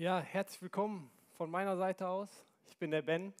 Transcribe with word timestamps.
Ja, 0.00 0.18
herzlich 0.18 0.62
willkommen 0.62 1.10
von 1.36 1.50
meiner 1.50 1.76
Seite 1.76 2.08
aus. 2.08 2.30
Ich 2.66 2.78
bin 2.78 2.90
der 2.90 3.02
Ben 3.02 3.34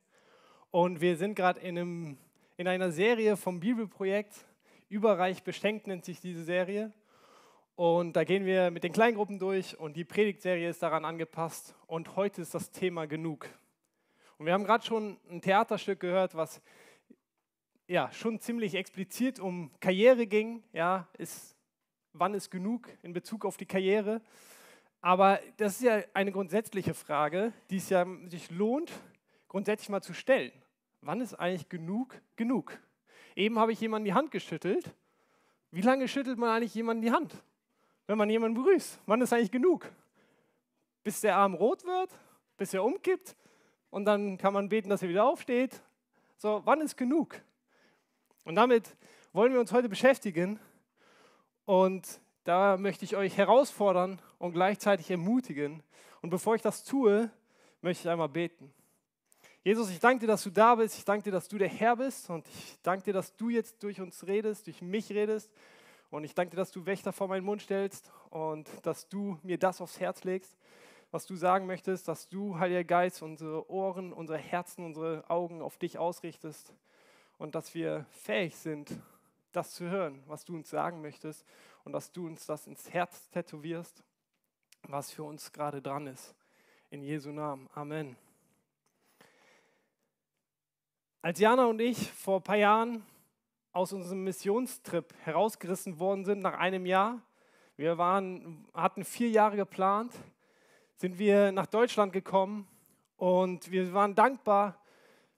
und 0.70 1.00
wir 1.00 1.16
sind 1.16 1.34
gerade 1.34 1.58
in, 1.60 2.18
in 2.58 2.68
einer 2.68 2.90
Serie 2.90 3.38
vom 3.38 3.60
Bibelprojekt. 3.60 4.44
Überreich 4.90 5.42
beschenkt 5.42 5.86
nennt 5.86 6.04
sich 6.04 6.20
diese 6.20 6.44
Serie. 6.44 6.92
Und 7.76 8.12
da 8.12 8.24
gehen 8.24 8.44
wir 8.44 8.70
mit 8.70 8.84
den 8.84 8.92
Kleingruppen 8.92 9.38
durch 9.38 9.78
und 9.80 9.96
die 9.96 10.04
Predigtserie 10.04 10.68
ist 10.68 10.82
daran 10.82 11.06
angepasst. 11.06 11.74
Und 11.86 12.14
heute 12.14 12.42
ist 12.42 12.52
das 12.52 12.70
Thema 12.70 13.06
genug. 13.06 13.48
Und 14.36 14.44
wir 14.44 14.52
haben 14.52 14.64
gerade 14.64 14.84
schon 14.84 15.16
ein 15.30 15.40
Theaterstück 15.40 16.00
gehört, 16.00 16.34
was 16.34 16.60
ja 17.86 18.12
schon 18.12 18.38
ziemlich 18.38 18.74
explizit 18.74 19.40
um 19.40 19.70
Karriere 19.80 20.26
ging. 20.26 20.62
Ja, 20.74 21.08
ist, 21.16 21.56
wann 22.12 22.34
ist 22.34 22.50
genug 22.50 22.86
in 23.02 23.14
Bezug 23.14 23.46
auf 23.46 23.56
die 23.56 23.64
Karriere? 23.64 24.20
Aber 25.00 25.40
das 25.56 25.74
ist 25.74 25.82
ja 25.82 26.02
eine 26.12 26.32
grundsätzliche 26.32 26.94
Frage, 26.94 27.52
die 27.70 27.76
es 27.76 27.88
ja 27.88 28.06
sich 28.26 28.50
lohnt, 28.50 28.92
grundsätzlich 29.48 29.88
mal 29.88 30.02
zu 30.02 30.12
stellen. 30.12 30.52
Wann 31.00 31.20
ist 31.20 31.34
eigentlich 31.34 31.68
genug 31.68 32.20
genug? 32.36 32.78
Eben 33.34 33.58
habe 33.58 33.72
ich 33.72 33.80
jemanden 33.80 34.04
die 34.04 34.14
Hand 34.14 34.30
geschüttelt. 34.30 34.94
Wie 35.70 35.80
lange 35.80 36.08
schüttelt 36.08 36.38
man 36.38 36.50
eigentlich 36.50 36.74
jemanden 36.74 37.02
die 37.02 37.12
Hand, 37.12 37.34
wenn 38.06 38.18
man 38.18 38.28
jemanden 38.28 38.62
begrüßt? 38.62 39.00
Wann 39.06 39.22
ist 39.22 39.32
eigentlich 39.32 39.52
genug? 39.52 39.90
Bis 41.02 41.20
der 41.22 41.36
Arm 41.36 41.54
rot 41.54 41.84
wird, 41.84 42.10
bis 42.58 42.74
er 42.74 42.84
umkippt 42.84 43.36
und 43.88 44.04
dann 44.04 44.36
kann 44.36 44.52
man 44.52 44.68
beten, 44.68 44.90
dass 44.90 45.02
er 45.02 45.08
wieder 45.08 45.24
aufsteht. 45.24 45.80
So, 46.36 46.60
wann 46.64 46.80
ist 46.80 46.96
genug? 46.96 47.40
Und 48.44 48.56
damit 48.56 48.96
wollen 49.32 49.52
wir 49.52 49.60
uns 49.60 49.72
heute 49.72 49.88
beschäftigen. 49.88 50.58
Und 51.64 52.20
da 52.44 52.76
möchte 52.76 53.04
ich 53.04 53.16
euch 53.16 53.36
herausfordern 53.36 54.20
und 54.38 54.52
gleichzeitig 54.52 55.10
ermutigen. 55.10 55.82
Und 56.22 56.30
bevor 56.30 56.54
ich 56.54 56.62
das 56.62 56.84
tue, 56.84 57.30
möchte 57.82 58.06
ich 58.06 58.10
einmal 58.10 58.28
beten. 58.28 58.72
Jesus, 59.62 59.90
ich 59.90 60.00
danke 60.00 60.20
dir, 60.20 60.26
dass 60.26 60.42
du 60.42 60.50
da 60.50 60.74
bist. 60.74 60.96
Ich 60.96 61.04
danke 61.04 61.24
dir, 61.24 61.32
dass 61.32 61.48
du 61.48 61.58
der 61.58 61.68
Herr 61.68 61.96
bist. 61.96 62.30
Und 62.30 62.46
ich 62.48 62.78
danke 62.82 63.04
dir, 63.04 63.12
dass 63.12 63.36
du 63.36 63.50
jetzt 63.50 63.82
durch 63.82 64.00
uns 64.00 64.26
redest, 64.26 64.66
durch 64.66 64.80
mich 64.80 65.10
redest. 65.10 65.50
Und 66.10 66.24
ich 66.24 66.34
danke 66.34 66.52
dir, 66.52 66.56
dass 66.56 66.72
du 66.72 66.86
Wächter 66.86 67.12
vor 67.12 67.28
meinen 67.28 67.44
Mund 67.44 67.62
stellst 67.62 68.10
und 68.30 68.68
dass 68.82 69.08
du 69.08 69.38
mir 69.42 69.58
das 69.58 69.80
aufs 69.80 70.00
Herz 70.00 70.24
legst, 70.24 70.56
was 71.10 71.26
du 71.26 71.36
sagen 71.36 71.66
möchtest, 71.66 72.08
dass 72.08 72.28
du, 72.28 72.58
Heiliger 72.58 72.84
Geist, 72.84 73.22
unsere 73.22 73.70
Ohren, 73.70 74.12
unsere 74.12 74.38
Herzen, 74.38 74.84
unsere 74.84 75.28
Augen 75.28 75.62
auf 75.62 75.76
dich 75.76 75.98
ausrichtest 75.98 76.72
und 77.38 77.54
dass 77.54 77.74
wir 77.74 78.06
fähig 78.10 78.56
sind, 78.56 78.90
das 79.52 79.72
zu 79.72 79.88
hören, 79.88 80.22
was 80.26 80.44
du 80.44 80.54
uns 80.54 80.70
sagen 80.70 81.00
möchtest 81.00 81.44
und 81.90 81.94
dass 81.94 82.12
du 82.12 82.28
uns 82.28 82.46
das 82.46 82.68
ins 82.68 82.88
Herz 82.92 83.28
tätowierst, 83.30 84.04
was 84.82 85.10
für 85.10 85.24
uns 85.24 85.50
gerade 85.50 85.82
dran 85.82 86.06
ist. 86.06 86.36
In 86.88 87.02
Jesu 87.02 87.32
Namen. 87.32 87.68
Amen. 87.74 88.14
Als 91.20 91.40
Jana 91.40 91.64
und 91.66 91.80
ich 91.80 92.12
vor 92.12 92.36
ein 92.36 92.42
paar 92.44 92.54
Jahren 92.54 93.04
aus 93.72 93.92
unserem 93.92 94.22
Missionstrip 94.22 95.12
herausgerissen 95.24 95.98
worden 95.98 96.24
sind, 96.24 96.38
nach 96.38 96.60
einem 96.60 96.86
Jahr, 96.86 97.20
wir 97.76 97.98
waren, 97.98 98.68
hatten 98.72 99.02
vier 99.02 99.30
Jahre 99.30 99.56
geplant, 99.56 100.14
sind 100.94 101.18
wir 101.18 101.50
nach 101.50 101.66
Deutschland 101.66 102.12
gekommen 102.12 102.68
und 103.16 103.68
wir 103.68 103.92
waren 103.92 104.14
dankbar, 104.14 104.78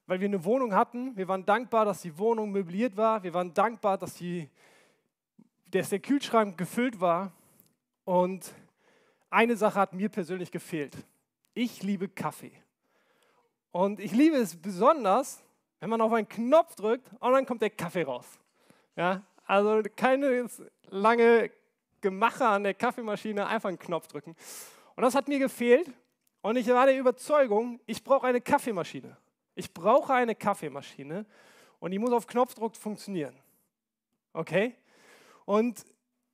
weil 0.05 0.19
wir 0.19 0.27
eine 0.27 0.45
Wohnung 0.45 0.75
hatten. 0.75 1.17
Wir 1.17 1.27
waren 1.27 1.45
dankbar, 1.45 1.85
dass 1.85 2.03
die 2.03 2.15
Wohnung 2.15 2.51
möbliert 2.51 2.95
war. 2.95 3.23
Wir 3.23 3.33
waren 3.33 3.55
dankbar, 3.55 3.97
dass, 3.97 4.13
die, 4.13 4.47
dass 5.73 5.89
der 5.89 5.99
Kühlschrank 5.99 6.57
gefüllt 6.57 6.99
war. 6.99 7.31
Und 8.05 8.53
eine 9.29 9.55
Sache 9.55 9.79
hat 9.79 9.93
mir 9.93 10.09
persönlich 10.09 10.51
gefehlt. 10.51 10.95
Ich 11.53 11.81
liebe 11.83 12.07
Kaffee. 12.07 12.51
Und 13.71 13.99
ich 13.99 14.11
liebe 14.11 14.37
es 14.37 14.55
besonders, 14.55 15.43
wenn 15.79 15.89
man 15.89 16.01
auf 16.01 16.13
einen 16.13 16.29
Knopf 16.29 16.75
drückt 16.75 17.09
und 17.19 17.31
dann 17.33 17.45
kommt 17.45 17.61
der 17.61 17.71
Kaffee 17.71 18.03
raus. 18.03 18.25
Ja, 18.95 19.23
also 19.45 19.81
keine 19.95 20.47
lange 20.89 21.49
Gemache 22.01 22.45
an 22.45 22.63
der 22.63 22.75
Kaffeemaschine, 22.75 23.47
einfach 23.47 23.69
einen 23.69 23.79
Knopf 23.79 24.07
drücken. 24.07 24.35
Und 24.95 25.03
das 25.03 25.15
hat 25.15 25.27
mir 25.27 25.39
gefehlt. 25.39 25.89
Und 26.41 26.57
ich 26.57 26.67
war 26.67 26.85
der 26.85 26.99
Überzeugung, 26.99 27.79
ich 27.85 28.03
brauche 28.03 28.27
eine 28.27 28.41
Kaffeemaschine. 28.41 29.17
Ich 29.55 29.73
brauche 29.73 30.13
eine 30.13 30.35
Kaffeemaschine 30.35 31.25
und 31.79 31.91
die 31.91 31.99
muss 31.99 32.11
auf 32.11 32.27
Knopfdruck 32.27 32.75
funktionieren. 32.75 33.35
Okay? 34.33 34.75
Und 35.45 35.85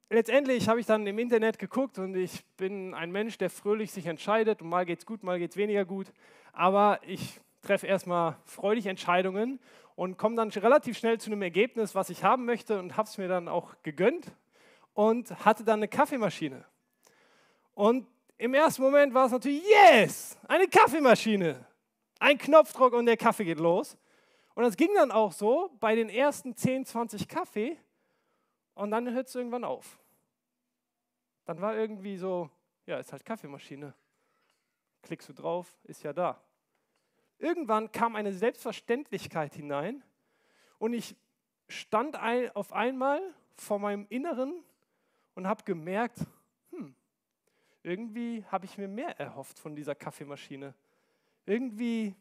letztendlich 0.09 0.67
habe 0.67 0.79
ich 0.79 0.85
dann 0.85 1.05
im 1.07 1.19
Internet 1.19 1.59
geguckt 1.59 1.97
und 1.99 2.15
ich 2.15 2.45
bin 2.57 2.93
ein 2.93 3.11
Mensch, 3.11 3.37
der 3.37 3.49
fröhlich 3.49 3.91
sich 3.91 4.05
entscheidet 4.05 4.61
und 4.61 4.69
mal 4.69 4.85
geht 4.85 4.99
es 4.99 5.05
gut, 5.05 5.23
mal 5.23 5.39
geht 5.39 5.51
es 5.51 5.57
weniger 5.57 5.85
gut. 5.85 6.11
Aber 6.53 6.99
ich 7.05 7.39
treffe 7.61 7.87
erstmal 7.87 8.37
freudig 8.45 8.85
Entscheidungen 8.85 9.59
und 9.95 10.17
komme 10.17 10.35
dann 10.35 10.49
relativ 10.49 10.97
schnell 10.97 11.19
zu 11.19 11.31
einem 11.31 11.41
Ergebnis, 11.41 11.95
was 11.95 12.09
ich 12.09 12.23
haben 12.23 12.45
möchte 12.45 12.79
und 12.79 12.97
habe 12.97 13.07
es 13.07 13.17
mir 13.17 13.27
dann 13.27 13.47
auch 13.47 13.75
gegönnt 13.83 14.31
und 14.93 15.45
hatte 15.45 15.63
dann 15.63 15.79
eine 15.79 15.87
Kaffeemaschine. 15.87 16.65
Und 17.73 18.07
im 18.37 18.53
ersten 18.53 18.81
Moment 18.81 19.13
war 19.13 19.25
es 19.25 19.31
natürlich, 19.31 19.63
yes, 19.67 20.37
eine 20.47 20.67
Kaffeemaschine. 20.67 21.65
Ein 22.19 22.37
Knopfdruck 22.37 22.93
und 22.93 23.05
der 23.05 23.17
Kaffee 23.17 23.45
geht 23.45 23.59
los. 23.59 23.97
Und 24.55 24.63
das 24.63 24.75
ging 24.75 24.89
dann 24.95 25.11
auch 25.11 25.31
so 25.31 25.71
bei 25.79 25.95
den 25.95 26.09
ersten 26.09 26.55
10, 26.55 26.85
20 26.85 27.27
Kaffee 27.27 27.77
und 28.79 28.91
dann 28.91 29.11
hört 29.13 29.27
es 29.27 29.35
irgendwann 29.35 29.63
auf. 29.63 29.99
Dann 31.45 31.61
war 31.61 31.75
irgendwie 31.75 32.17
so, 32.17 32.49
ja, 32.85 32.97
ist 32.97 33.11
halt 33.11 33.25
Kaffeemaschine. 33.25 33.93
Klickst 35.01 35.29
du 35.29 35.33
drauf, 35.33 35.79
ist 35.83 36.03
ja 36.03 36.13
da. 36.13 36.41
Irgendwann 37.37 37.91
kam 37.91 38.15
eine 38.15 38.33
Selbstverständlichkeit 38.33 39.55
hinein 39.55 40.03
und 40.77 40.93
ich 40.93 41.15
stand 41.67 42.15
ein, 42.15 42.55
auf 42.55 42.73
einmal 42.73 43.21
vor 43.55 43.79
meinem 43.79 44.05
Inneren 44.09 44.63
und 45.35 45.47
habe 45.47 45.63
gemerkt, 45.63 46.19
hm, 46.71 46.95
irgendwie 47.83 48.45
habe 48.45 48.65
ich 48.65 48.77
mir 48.77 48.87
mehr 48.87 49.19
erhofft 49.19 49.59
von 49.59 49.75
dieser 49.75 49.95
Kaffeemaschine 49.95 50.73
irgendwie, 51.45 52.15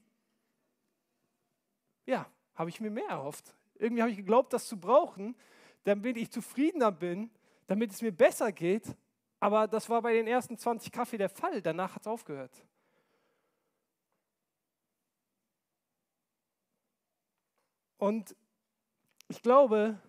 ja, 2.07 2.27
habe 2.55 2.71
ich 2.71 2.81
mir 2.81 2.91
mehr 2.91 3.09
erhofft. 3.09 3.55
Irgendwie 3.75 4.03
habe 4.03 4.11
ich 4.11 4.17
geglaubt, 4.17 4.53
das 4.53 4.67
zu 4.67 4.81
brauchen, 4.81 5.37
damit 5.85 6.17
ich 6.17 6.31
zufriedener 6.31 6.93
bin, 6.93 7.31
damit 7.67 7.93
es 7.93 8.03
mir 8.03 8.13
besser 8.13 8.53
geht. 8.53 8.97
Aber 9.41 9.69
das 9.69 9.89
war 9.89 10.03
bei 10.03 10.13
den 10.13 10.27
ersten 10.27 10.59
20 10.59 10.91
Kaffee 10.91 11.19
der 11.19 11.29
Fall. 11.29 11.63
Danach 11.63 11.95
hat 11.95 12.03
es 12.03 12.09
aufgehört. 12.09 12.65
Und 17.99 18.35
ich 19.29 19.43
glaube, 19.43 20.01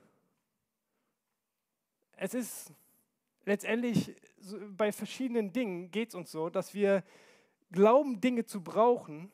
es 2.18 2.34
ist 2.34 2.72
letztendlich 3.46 4.16
bei 4.69 4.91
verschiedenen 4.91 5.51
Dingen 5.51 5.91
geht 5.91 6.09
es 6.09 6.16
uns 6.16 6.31
so, 6.31 6.50
dass 6.50 6.74
wir 6.74 7.03
glauben, 7.72 8.22
Dinge 8.22 8.46
zu 8.46 8.62
brauchen 8.62 9.31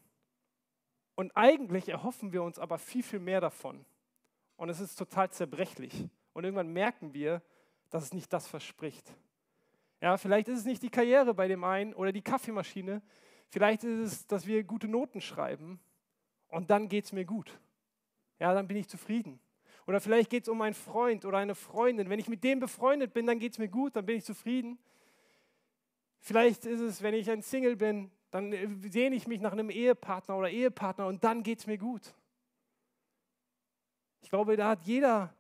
und 1.16 1.36
eigentlich 1.36 1.90
erhoffen 1.90 2.32
wir 2.32 2.44
uns 2.44 2.60
aber 2.60 2.78
viel, 2.78 3.04
viel 3.04 3.20
mehr 3.20 3.42
davon. 3.42 3.86
Und 4.58 4.70
es 4.70 4.80
ist 4.80 4.96
total 4.96 5.30
zerbrechlich. 5.32 6.08
Und 6.36 6.44
irgendwann 6.44 6.68
merken 6.68 7.14
wir, 7.14 7.42
dass 7.90 8.04
es 8.04 8.14
nicht 8.14 8.32
das 8.34 8.46
verspricht. 8.46 9.16
Ja, 10.02 10.18
vielleicht 10.18 10.50
ist 10.50 10.60
es 10.60 10.66
nicht 10.66 10.84
die 10.84 10.90
Karriere 10.90 11.34
bei 11.34 11.48
dem 11.48 11.64
einen 11.64 11.94
oder 11.94 12.12
die 12.12 12.22
Kaffeemaschine. 12.22 13.02
Vielleicht 13.50 13.86
ist 13.86 14.00
es, 14.00 14.28
dass 14.28 14.46
wir 14.46 14.66
gute 14.66 14.90
Noten 14.90 15.22
schreiben 15.22 15.80
und 16.50 16.70
dann 16.70 16.90
geht 16.90 17.06
es 17.06 17.14
mir 17.14 17.24
gut. 17.24 17.58
Ja, 18.38 18.54
dann 18.54 18.68
bin 18.68 18.76
ich 18.76 18.90
zufrieden. 18.90 19.40
Oder 19.88 20.02
vielleicht 20.02 20.30
geht 20.30 20.44
es 20.44 20.50
um 20.50 20.62
einen 20.62 20.74
Freund 20.74 21.24
oder 21.24 21.38
eine 21.38 21.56
Freundin. 21.56 22.10
Wenn 22.10 22.20
ich 22.20 22.28
mit 22.28 22.44
dem 22.44 22.60
befreundet 22.60 23.14
bin, 23.14 23.26
dann 23.26 23.40
geht 23.40 23.54
es 23.54 23.58
mir 23.58 23.70
gut, 23.70 23.96
dann 23.96 24.06
bin 24.06 24.18
ich 24.18 24.26
zufrieden. 24.26 24.78
Vielleicht 26.20 26.66
ist 26.66 26.82
es, 26.82 27.02
wenn 27.02 27.14
ich 27.14 27.32
ein 27.32 27.42
Single 27.42 27.78
bin, 27.78 28.12
dann 28.32 28.52
äh, 28.52 28.68
sehne 28.90 29.16
ich 29.16 29.26
mich 29.26 29.40
nach 29.40 29.54
einem 29.54 29.70
Ehepartner 29.70 30.38
oder 30.38 30.50
Ehepartner 30.50 31.08
und 31.08 31.24
dann 31.24 31.44
geht 31.44 31.60
es 31.60 31.68
mir 31.68 31.78
gut. 31.78 32.14
Ich 34.22 34.30
glaube, 34.30 34.58
da 34.58 34.70
hat 34.70 34.82
jeder 34.82 35.35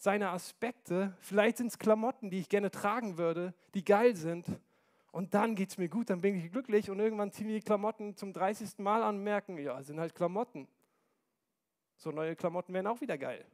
seine 0.00 0.30
Aspekte. 0.30 1.14
Vielleicht 1.20 1.58
sind 1.58 1.66
es 1.66 1.78
Klamotten, 1.78 2.30
die 2.30 2.38
ich 2.38 2.48
gerne 2.48 2.70
tragen 2.70 3.18
würde, 3.18 3.52
die 3.74 3.84
geil 3.84 4.16
sind. 4.16 4.46
Und 5.12 5.34
dann 5.34 5.54
geht 5.54 5.68
es 5.68 5.78
mir 5.78 5.90
gut, 5.90 6.08
dann 6.08 6.22
bin 6.22 6.34
ich 6.36 6.50
glücklich 6.50 6.88
und 6.88 6.98
irgendwann 7.00 7.32
ziehen 7.32 7.48
die 7.48 7.60
Klamotten 7.60 8.16
zum 8.16 8.32
30. 8.32 8.78
Mal 8.78 9.02
an 9.02 9.16
und 9.16 9.24
merken, 9.24 9.58
ja, 9.58 9.82
sind 9.82 10.00
halt 10.00 10.14
Klamotten. 10.14 10.66
So 11.96 12.10
neue 12.12 12.34
Klamotten 12.34 12.72
wären 12.72 12.86
auch 12.86 13.02
wieder 13.02 13.18
geil. 13.18 13.44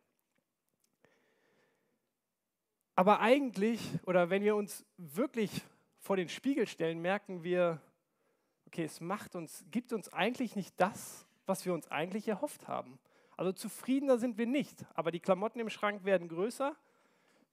Aber 2.94 3.20
eigentlich, 3.20 3.80
oder 4.04 4.30
wenn 4.30 4.44
wir 4.44 4.54
uns 4.54 4.86
wirklich 4.98 5.50
vor 5.98 6.16
den 6.16 6.28
Spiegel 6.28 6.68
stellen, 6.68 7.00
merken 7.00 7.42
wir, 7.42 7.80
okay, 8.68 8.84
es 8.84 9.00
macht 9.00 9.34
uns, 9.34 9.64
gibt 9.72 9.92
uns 9.92 10.12
eigentlich 10.12 10.54
nicht 10.54 10.74
das, 10.80 11.26
was 11.44 11.66
wir 11.66 11.74
uns 11.74 11.90
eigentlich 11.90 12.28
erhofft 12.28 12.68
haben. 12.68 13.00
Also 13.36 13.52
zufriedener 13.52 14.18
sind 14.18 14.38
wir 14.38 14.46
nicht, 14.46 14.84
aber 14.94 15.10
die 15.10 15.20
Klamotten 15.20 15.60
im 15.60 15.68
Schrank 15.68 16.04
werden 16.04 16.28
größer. 16.28 16.74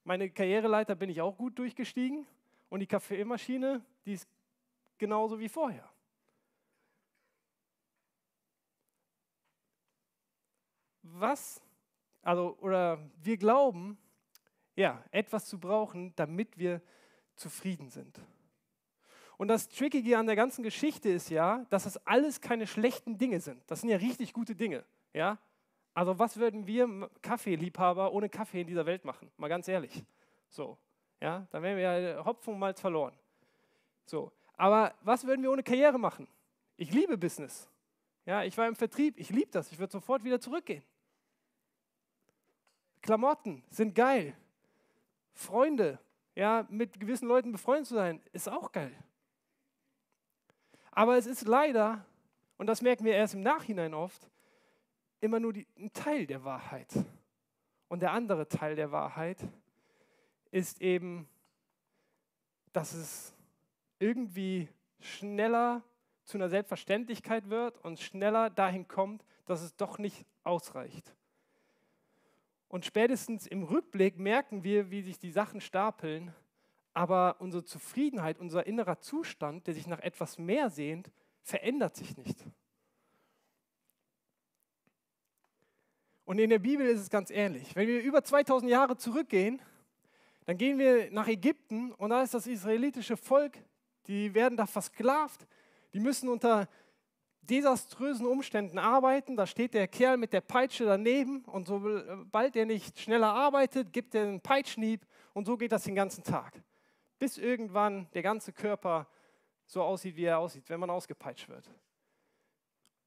Meine 0.06 0.30
Karriereleiter 0.30 0.96
bin 0.96 1.10
ich 1.10 1.22
auch 1.22 1.38
gut 1.38 1.58
durchgestiegen 1.60 2.26
und 2.70 2.80
die 2.80 2.88
Kaffeemaschine, 2.88 3.84
die 4.06 4.14
ist 4.14 4.28
genauso 4.98 5.40
wie 5.40 5.50
vorher. 5.50 5.90
Was, 11.02 11.62
also, 12.22 12.58
oder 12.62 13.00
wir 13.22 13.38
glauben, 13.38 13.98
ja, 14.76 15.04
etwas 15.12 15.46
zu 15.46 15.60
brauchen, 15.60 16.14
damit 16.16 16.58
wir 16.58 16.82
zufrieden 17.36 17.90
sind. 17.90 18.20
Und 19.38 19.50
das 19.50 19.68
Trickige 19.68 20.18
an 20.18 20.28
der 20.28 20.36
ganzen 20.36 20.64
Geschichte 20.64 21.10
ist 21.10 21.30
ja, 21.30 21.66
dass 21.70 21.84
das 21.84 21.98
alles 22.08 22.40
keine 22.40 22.68
schlechten 22.68 23.18
Dinge 23.18 23.42
sind. 23.42 23.62
Das 23.70 23.82
sind 23.82 23.90
ja 23.90 23.98
richtig 23.98 24.32
gute 24.32 24.56
Dinge. 24.56 24.86
Ja? 25.14 25.38
Also 25.94 26.18
was 26.18 26.38
würden 26.38 26.66
wir 26.66 27.10
Kaffeeliebhaber 27.22 28.12
ohne 28.12 28.30
Kaffee 28.30 28.62
in 28.62 28.68
dieser 28.68 28.86
Welt 28.86 29.06
machen? 29.06 29.32
Mal 29.38 29.48
ganz 29.48 29.68
ehrlich. 29.68 30.04
So, 30.50 30.78
ja, 31.22 31.48
dann 31.52 31.64
wären 31.64 31.78
wir 31.78 32.00
ja 32.00 32.26
Hopfen 32.26 32.54
und 32.54 32.60
Malz 32.60 32.82
verloren. 32.82 33.14
So, 34.06 34.32
aber 34.58 34.94
was 35.02 35.26
würden 35.26 35.42
wir 35.42 35.52
ohne 35.52 35.64
Karriere 35.64 35.98
machen? 35.98 36.28
Ich 36.78 36.92
liebe 36.92 37.18
Business. 37.18 37.70
Ja, 38.26 38.44
ich 38.44 38.58
war 38.58 38.68
im 38.68 38.76
Vertrieb, 38.76 39.20
ich 39.20 39.30
liebe 39.30 39.52
das. 39.52 39.72
Ich 39.72 39.80
würde 39.80 39.92
sofort 39.92 40.24
wieder 40.24 40.40
zurückgehen. 40.40 40.84
Klamotten 43.02 43.64
sind 43.70 43.94
geil. 43.94 44.36
Freunde, 45.34 46.00
ja, 46.36 46.66
mit 46.70 47.00
gewissen 47.00 47.28
Leuten 47.28 47.52
befreundet 47.52 47.88
zu 47.88 47.96
sein, 47.96 48.22
ist 48.32 48.48
auch 48.48 48.72
geil. 48.72 48.94
Aber 50.92 51.18
es 51.18 51.26
ist 51.26 51.46
leider, 51.46 52.06
und 52.58 52.68
das 52.68 52.82
merken 52.82 53.04
wir 53.04 53.14
erst 53.14 53.34
im 53.34 53.42
Nachhinein 53.42 53.94
oft, 53.94 54.30
immer 55.24 55.40
nur 55.40 55.54
die, 55.54 55.66
ein 55.78 55.94
Teil 55.94 56.28
der 56.28 56.44
Wahrheit. 56.44 56.94
Und 57.88 58.02
der 58.02 58.12
andere 58.12 58.50
Teil 58.50 58.76
der 58.76 58.92
Wahrheit 58.92 59.40
ist 60.52 60.82
eben, 60.82 61.28
dass 62.74 62.94
es 62.94 63.34
irgendwie 64.00 64.68
schneller 65.00 65.82
zu 66.26 66.38
einer 66.38 66.50
Selbstverständlichkeit 66.50 67.50
wird 67.50 67.78
und 67.84 68.00
schneller 68.00 68.50
dahin 68.50 68.88
kommt, 68.88 69.24
dass 69.46 69.62
es 69.62 69.76
doch 69.76 69.98
nicht 69.98 70.26
ausreicht. 70.44 71.16
Und 72.68 72.86
spätestens 72.86 73.48
im 73.48 73.64
Rückblick 73.64 74.18
merken 74.18 74.64
wir, 74.64 74.92
wie 74.92 75.04
sich 75.04 75.20
die 75.20 75.32
Sachen 75.32 75.62
stapeln, 75.62 76.34
aber 76.94 77.38
unsere 77.40 77.64
Zufriedenheit, 77.64 78.40
unser 78.40 78.66
innerer 78.68 79.00
Zustand, 79.00 79.68
der 79.68 79.74
sich 79.74 79.88
nach 79.88 80.00
etwas 80.00 80.38
mehr 80.38 80.70
sehnt, 80.70 81.12
verändert 81.44 81.96
sich 81.96 82.18
nicht. 82.18 82.46
Und 86.26 86.40
in 86.40 86.50
der 86.50 86.60
Bibel 86.60 86.86
ist 86.88 87.02
es 87.02 87.10
ganz 87.10 87.30
ähnlich. 87.30 87.76
Wenn 87.76 87.88
wir 87.88 88.02
über 88.02 88.24
2000 88.24 88.72
Jahre 88.72 88.96
zurückgehen, 88.98 89.62
dann 90.46 90.58
gehen 90.58 90.78
wir 90.78 91.12
nach 91.12 91.28
Ägypten 91.28 91.92
und 91.94 92.10
da 92.10 92.22
ist 92.22 92.34
das 92.34 92.48
israelitische 92.48 93.18
Volk, 93.18 93.58
die 94.08 94.34
werden 94.34 94.58
da 94.58 94.66
versklavt, 94.66 95.48
die 95.94 96.00
müssen 96.00 96.30
unter 96.30 96.68
desaströsen 97.42 98.26
Umständen 98.26 98.78
arbeiten. 98.78 99.36
Da 99.36 99.46
steht 99.46 99.74
der 99.74 99.88
Kerl 99.88 100.18
mit 100.18 100.34
der 100.34 100.42
Peitsche 100.42 100.86
daneben 100.86 101.44
und 101.46 101.68
sobald 101.68 102.56
er 102.56 102.66
nicht 102.66 103.00
schneller 103.00 103.34
arbeitet, 103.34 103.92
gibt 103.94 104.16
er 104.16 104.24
einen 104.24 104.42
Peitschnieb 104.42 105.06
und 105.34 105.46
so 105.46 105.58
geht 105.58 105.72
das 105.72 105.84
den 105.84 105.96
ganzen 105.96 106.24
Tag. 106.24 106.62
Bis 107.20 107.38
irgendwann 107.38 108.10
der 108.14 108.22
ganze 108.22 108.54
Körper 108.54 109.08
so 109.66 109.82
aussieht, 109.82 110.16
wie 110.16 110.26
er 110.26 110.40
aussieht, 110.40 110.70
wenn 110.70 110.80
man 110.80 110.90
ausgepeitscht 110.90 111.50
wird. 111.50 111.70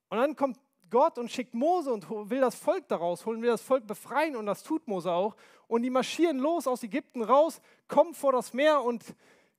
Und 0.09 0.19
dann 0.19 0.37
kommt 0.37 0.59
Gott 0.91 1.19
und 1.19 1.31
schickt 1.31 1.55
Mose 1.55 1.93
und 1.93 2.09
will 2.31 2.41
das 2.41 2.55
Volk 2.55 2.89
daraus 2.89 3.27
holen, 3.27 3.43
will 3.43 3.51
das 3.51 3.63
Volk 3.63 3.87
befreien 3.87 4.37
und 4.37 4.47
das 4.47 4.63
tut 4.63 4.87
Mose 4.87 5.11
auch. 5.11 5.37
Und 5.69 5.83
die 5.83 5.91
marschieren 5.91 6.39
los 6.39 6.67
aus 6.67 6.83
Ägypten 6.83 7.23
raus, 7.23 7.61
kommen 7.89 8.15
vor 8.15 8.33
das 8.33 8.53
Meer 8.53 8.83
und 8.83 9.05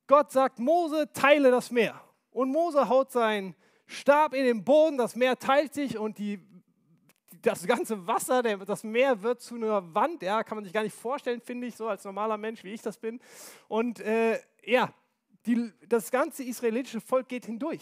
Gott 0.06 0.32
sagt, 0.32 0.58
Mose, 0.58 1.12
teile 1.12 1.50
das 1.50 1.70
Meer. 1.70 2.00
Und 2.30 2.50
Mose 2.50 2.88
haut 2.88 3.12
seinen 3.12 3.54
Stab 3.86 4.34
in 4.34 4.44
den 4.44 4.64
Boden, 4.64 4.96
das 4.96 5.16
Meer 5.16 5.38
teilt 5.38 5.74
sich 5.74 5.98
und 5.98 6.18
die, 6.18 6.40
das 7.42 7.66
ganze 7.66 8.06
Wasser, 8.06 8.42
das 8.42 8.84
Meer 8.84 9.22
wird 9.22 9.40
zu 9.40 9.54
einer 9.54 9.94
Wand. 9.94 10.22
Ja, 10.22 10.42
kann 10.44 10.56
man 10.56 10.64
sich 10.64 10.72
gar 10.72 10.82
nicht 10.82 10.96
vorstellen, 10.96 11.40
finde 11.40 11.66
ich, 11.66 11.76
so 11.76 11.88
als 11.88 12.04
normaler 12.04 12.36
Mensch, 12.36 12.64
wie 12.64 12.72
ich 12.72 12.82
das 12.82 12.98
bin. 12.98 13.20
Und 13.66 14.00
äh, 14.00 14.38
ja, 14.64 14.92
die, 15.46 15.72
das 15.88 16.10
ganze 16.10 16.44
israelitische 16.44 17.00
Volk 17.00 17.28
geht 17.28 17.46
hindurch. 17.46 17.80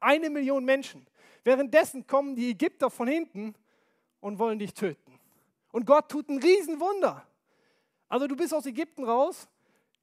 Eine 0.00 0.30
Million 0.30 0.64
Menschen. 0.64 1.07
Währenddessen 1.48 2.06
kommen 2.06 2.36
die 2.36 2.50
Ägypter 2.50 2.90
von 2.90 3.08
hinten 3.08 3.54
und 4.20 4.38
wollen 4.38 4.58
dich 4.58 4.74
töten. 4.74 5.18
Und 5.72 5.86
Gott 5.86 6.10
tut 6.10 6.28
ein 6.28 6.42
Riesenwunder. 6.42 7.26
Also 8.06 8.26
du 8.26 8.36
bist 8.36 8.52
aus 8.52 8.66
Ägypten 8.66 9.02
raus, 9.02 9.48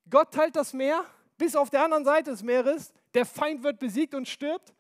Gott 0.10 0.34
teilt 0.34 0.56
das 0.56 0.74
Meer 0.74 1.06
bis 1.38 1.56
auf 1.56 1.70
der 1.70 1.84
anderen 1.84 2.04
Seite 2.04 2.32
des 2.32 2.42
Meeres, 2.42 2.92
der 3.14 3.28
Feind 3.28 3.62
wird 3.62 3.78
besiegt 3.78 4.16
und 4.16 4.28
stirbt. 4.28 4.74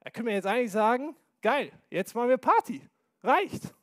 Da 0.00 0.10
können 0.10 0.26
wir 0.26 0.34
jetzt 0.34 0.46
eigentlich 0.46 0.70
sagen, 0.70 1.16
geil, 1.40 1.72
jetzt 1.88 2.14
machen 2.14 2.28
wir 2.28 2.36
Party. 2.36 2.86
Reicht. 3.22 3.74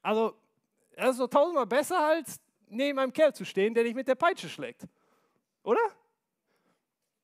Also, 0.00 0.32
das 0.94 1.10
ist 1.10 1.16
so 1.16 1.26
tausendmal 1.26 1.66
besser, 1.66 1.98
als 1.98 2.40
neben 2.68 3.00
einem 3.00 3.12
Kerl 3.12 3.34
zu 3.34 3.44
stehen, 3.44 3.74
der 3.74 3.82
dich 3.82 3.96
mit 3.96 4.06
der 4.06 4.14
Peitsche 4.14 4.48
schlägt. 4.48 4.86
Oder? 5.64 5.90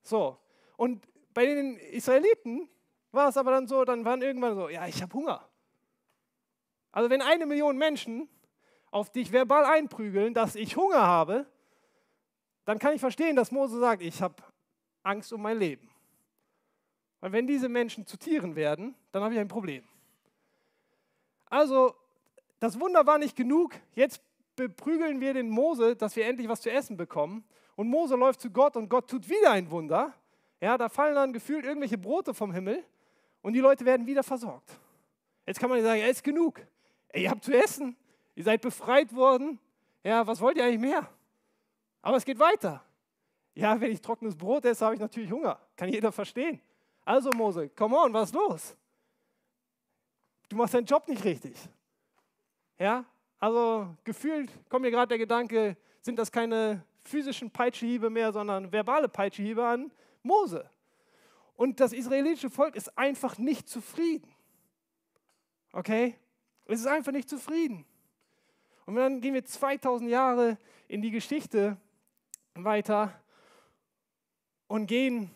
So. 0.02 0.36
Und 0.76 1.06
bei 1.32 1.46
den 1.46 1.76
Israeliten 1.76 2.68
war 3.12 3.28
es 3.28 3.36
aber 3.36 3.52
dann 3.52 3.66
so, 3.66 3.84
dann 3.84 4.04
waren 4.04 4.22
irgendwann 4.22 4.54
so, 4.54 4.68
ja, 4.68 4.86
ich 4.86 5.02
habe 5.02 5.12
Hunger. 5.14 5.46
Also 6.90 7.08
wenn 7.10 7.22
eine 7.22 7.46
Million 7.46 7.76
Menschen 7.78 8.28
auf 8.90 9.10
dich 9.10 9.32
verbal 9.32 9.64
einprügeln, 9.64 10.34
dass 10.34 10.54
ich 10.54 10.76
Hunger 10.76 11.02
habe, 11.02 11.46
dann 12.64 12.78
kann 12.78 12.94
ich 12.94 13.00
verstehen, 13.00 13.36
dass 13.36 13.50
Mose 13.50 13.78
sagt, 13.78 14.02
ich 14.02 14.20
habe 14.20 14.36
Angst 15.02 15.32
um 15.32 15.42
mein 15.42 15.58
Leben. 15.58 15.90
Weil 17.20 17.32
wenn 17.32 17.46
diese 17.46 17.68
Menschen 17.68 18.06
zu 18.06 18.16
Tieren 18.16 18.56
werden, 18.56 18.94
dann 19.12 19.22
habe 19.22 19.34
ich 19.34 19.40
ein 19.40 19.48
Problem. 19.48 19.84
Also, 21.46 21.94
das 22.60 22.78
Wunder 22.78 23.06
war 23.06 23.18
nicht 23.18 23.36
genug. 23.36 23.74
Jetzt 23.94 24.22
beprügeln 24.56 25.20
wir 25.20 25.34
den 25.34 25.48
Mose, 25.48 25.96
dass 25.96 26.16
wir 26.16 26.26
endlich 26.26 26.48
was 26.48 26.60
zu 26.60 26.70
essen 26.70 26.96
bekommen. 26.96 27.44
Und 27.74 27.88
Mose 27.88 28.16
läuft 28.16 28.40
zu 28.40 28.50
Gott 28.50 28.76
und 28.76 28.88
Gott 28.88 29.08
tut 29.08 29.28
wieder 29.28 29.52
ein 29.52 29.70
Wunder. 29.70 30.14
Ja, 30.60 30.78
da 30.78 30.88
fallen 30.88 31.14
dann 31.14 31.32
gefühlt 31.32 31.64
irgendwelche 31.64 31.98
Brote 31.98 32.34
vom 32.34 32.52
Himmel 32.52 32.84
und 33.42 33.52
die 33.52 33.60
Leute 33.60 33.84
werden 33.84 34.06
wieder 34.06 34.22
versorgt. 34.22 34.70
Jetzt 35.46 35.60
kann 35.60 35.68
man 35.68 35.82
sagen, 35.82 36.00
ja, 36.00 36.06
ist 36.06 36.24
genug. 36.24 36.60
Ihr 37.12 37.30
habt 37.30 37.44
zu 37.44 37.52
essen, 37.52 37.96
ihr 38.34 38.44
seid 38.44 38.60
befreit 38.60 39.14
worden. 39.14 39.58
Ja, 40.02 40.26
was 40.26 40.40
wollt 40.40 40.56
ihr 40.56 40.64
eigentlich 40.64 40.80
mehr? 40.80 41.08
Aber 42.00 42.16
es 42.16 42.24
geht 42.24 42.38
weiter. 42.38 42.82
Ja, 43.54 43.78
wenn 43.80 43.92
ich 43.92 44.00
trockenes 44.00 44.36
Brot 44.36 44.64
esse, 44.64 44.84
habe 44.84 44.94
ich 44.94 45.00
natürlich 45.00 45.30
Hunger. 45.30 45.58
Kann 45.76 45.88
jeder 45.88 46.10
verstehen. 46.10 46.60
Also 47.04 47.30
Mose, 47.30 47.68
come 47.70 47.96
on, 47.96 48.12
was 48.12 48.30
ist 48.30 48.34
los? 48.34 48.76
Du 50.48 50.56
machst 50.56 50.74
deinen 50.74 50.86
Job 50.86 51.06
nicht 51.08 51.24
richtig. 51.24 51.56
Ja, 52.78 53.04
also 53.38 53.94
gefühlt 54.04 54.50
kommt 54.68 54.82
mir 54.82 54.90
gerade 54.90 55.08
der 55.08 55.18
Gedanke, 55.18 55.76
sind 56.00 56.18
das 56.18 56.30
keine 56.30 56.84
physischen 57.02 57.50
Peitschehiebe 57.50 58.08
mehr, 58.08 58.32
sondern 58.32 58.70
verbale 58.70 59.08
Peitschehiebe 59.08 59.64
an 59.64 59.90
Mose. 60.22 60.68
Und 61.56 61.80
das 61.80 61.92
israelitische 61.92 62.50
Volk 62.50 62.76
ist 62.76 62.96
einfach 62.98 63.38
nicht 63.38 63.68
zufrieden. 63.68 64.28
Okay? 65.72 66.16
Es 66.66 66.80
ist 66.80 66.86
einfach 66.86 67.12
nicht 67.12 67.28
zufrieden. 67.28 67.84
Und 68.86 68.96
dann 68.96 69.20
gehen 69.20 69.34
wir 69.34 69.44
2000 69.44 70.10
Jahre 70.10 70.58
in 70.88 71.02
die 71.02 71.10
Geschichte 71.10 71.76
weiter 72.54 73.12
und 74.66 74.86
gehen 74.86 75.30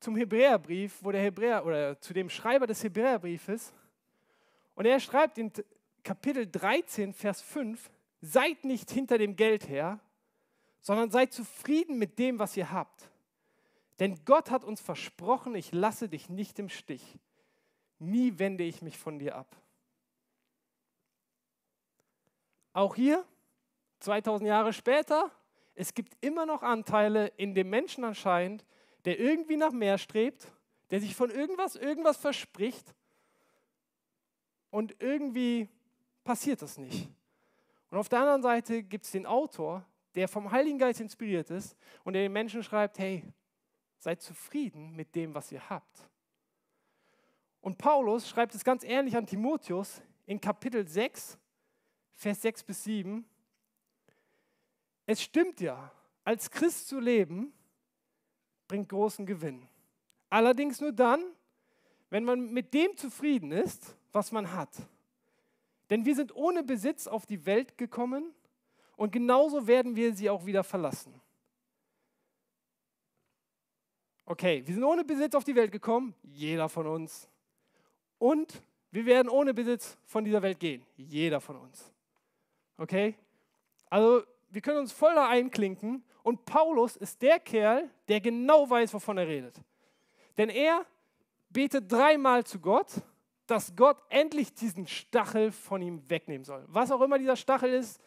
zum 0.00 0.16
Hebräerbrief, 0.16 0.98
wo 1.00 1.12
der 1.12 1.22
Hebräer 1.22 1.64
oder 1.64 2.00
zu 2.00 2.12
dem 2.12 2.28
Schreiber 2.28 2.66
des 2.66 2.82
Hebräerbriefes 2.82 3.72
und 4.74 4.86
er 4.86 5.00
schreibt 5.00 5.38
in 5.38 5.52
Kapitel 6.02 6.46
13, 6.46 7.12
Vers 7.12 7.42
5, 7.42 7.90
seid 8.20 8.64
nicht 8.64 8.90
hinter 8.90 9.18
dem 9.18 9.36
Geld 9.36 9.68
her, 9.68 10.00
sondern 10.80 11.10
seid 11.10 11.32
zufrieden 11.32 11.98
mit 11.98 12.18
dem, 12.18 12.38
was 12.38 12.56
ihr 12.56 12.70
habt. 12.70 13.10
Denn 13.98 14.24
Gott 14.24 14.50
hat 14.50 14.64
uns 14.64 14.80
versprochen, 14.80 15.54
ich 15.54 15.72
lasse 15.72 16.08
dich 16.08 16.28
nicht 16.28 16.58
im 16.58 16.68
Stich. 16.68 17.18
Nie 17.98 18.38
wende 18.38 18.64
ich 18.64 18.82
mich 18.82 18.98
von 18.98 19.18
dir 19.18 19.36
ab. 19.36 19.56
Auch 22.72 22.94
hier, 22.94 23.24
2000 24.00 24.48
Jahre 24.48 24.72
später, 24.72 25.30
es 25.74 25.94
gibt 25.94 26.16
immer 26.24 26.46
noch 26.46 26.62
Anteile 26.62 27.28
in 27.36 27.54
dem 27.54 27.70
Menschen 27.70 28.04
anscheinend, 28.04 28.64
der 29.04 29.18
irgendwie 29.18 29.56
nach 29.56 29.72
mehr 29.72 29.98
strebt, 29.98 30.50
der 30.90 31.00
sich 31.00 31.14
von 31.14 31.30
irgendwas 31.30 31.76
irgendwas 31.76 32.16
verspricht 32.16 32.94
und 34.70 34.96
irgendwie 35.00 35.68
passiert 36.24 36.62
das 36.62 36.78
nicht. 36.78 37.08
Und 37.90 37.98
auf 37.98 38.08
der 38.08 38.20
anderen 38.20 38.42
Seite 38.42 38.82
gibt 38.82 39.04
es 39.04 39.10
den 39.10 39.26
Autor, 39.26 39.84
der 40.14 40.28
vom 40.28 40.50
Heiligen 40.50 40.78
Geist 40.78 41.00
inspiriert 41.00 41.50
ist 41.50 41.76
und 42.04 42.14
der 42.14 42.22
den 42.22 42.32
Menschen 42.32 42.62
schreibt, 42.62 42.98
hey, 42.98 43.22
seid 44.02 44.20
zufrieden 44.20 44.96
mit 44.96 45.14
dem, 45.14 45.32
was 45.32 45.52
ihr 45.52 45.70
habt. 45.70 46.10
Und 47.60 47.78
Paulus 47.78 48.28
schreibt 48.28 48.52
es 48.52 48.64
ganz 48.64 48.82
ähnlich 48.82 49.16
an 49.16 49.26
Timotheus 49.26 50.02
in 50.26 50.40
Kapitel 50.40 50.86
6, 50.88 51.38
Vers 52.10 52.42
6 52.42 52.64
bis 52.64 52.82
7. 52.82 53.24
Es 55.06 55.22
stimmt 55.22 55.60
ja, 55.60 55.92
als 56.24 56.50
Christ 56.50 56.88
zu 56.88 56.98
leben, 56.98 57.52
bringt 58.66 58.88
großen 58.88 59.24
Gewinn. 59.24 59.68
Allerdings 60.30 60.80
nur 60.80 60.92
dann, 60.92 61.22
wenn 62.10 62.24
man 62.24 62.52
mit 62.52 62.74
dem 62.74 62.96
zufrieden 62.96 63.52
ist, 63.52 63.96
was 64.10 64.32
man 64.32 64.52
hat. 64.52 64.74
Denn 65.90 66.04
wir 66.04 66.16
sind 66.16 66.34
ohne 66.34 66.64
Besitz 66.64 67.06
auf 67.06 67.24
die 67.24 67.46
Welt 67.46 67.78
gekommen 67.78 68.34
und 68.96 69.12
genauso 69.12 69.68
werden 69.68 69.94
wir 69.94 70.12
sie 70.12 70.28
auch 70.28 70.44
wieder 70.44 70.64
verlassen. 70.64 71.21
Okay, 74.32 74.62
wir 74.64 74.72
sind 74.72 74.82
ohne 74.82 75.04
Besitz 75.04 75.34
auf 75.34 75.44
die 75.44 75.54
Welt 75.54 75.70
gekommen, 75.70 76.14
jeder 76.22 76.70
von 76.70 76.86
uns. 76.86 77.28
Und 78.16 78.62
wir 78.90 79.04
werden 79.04 79.28
ohne 79.28 79.52
Besitz 79.52 79.98
von 80.06 80.24
dieser 80.24 80.40
Welt 80.40 80.58
gehen, 80.58 80.86
jeder 80.96 81.38
von 81.38 81.56
uns. 81.56 81.92
Okay? 82.78 83.14
Also 83.90 84.22
wir 84.48 84.62
können 84.62 84.78
uns 84.78 84.90
voll 84.90 85.14
da 85.14 85.28
einklinken 85.28 86.02
und 86.22 86.46
Paulus 86.46 86.96
ist 86.96 87.20
der 87.20 87.40
Kerl, 87.40 87.90
der 88.08 88.22
genau 88.22 88.70
weiß, 88.70 88.94
wovon 88.94 89.18
er 89.18 89.28
redet. 89.28 89.60
Denn 90.38 90.48
er 90.48 90.86
betet 91.50 91.92
dreimal 91.92 92.42
zu 92.42 92.58
Gott, 92.58 93.02
dass 93.46 93.76
Gott 93.76 93.98
endlich 94.08 94.54
diesen 94.54 94.86
Stachel 94.86 95.52
von 95.52 95.82
ihm 95.82 96.08
wegnehmen 96.08 96.46
soll. 96.46 96.64
Was 96.68 96.90
auch 96.90 97.02
immer 97.02 97.18
dieser 97.18 97.36
Stachel 97.36 97.74
ist, 97.74 98.00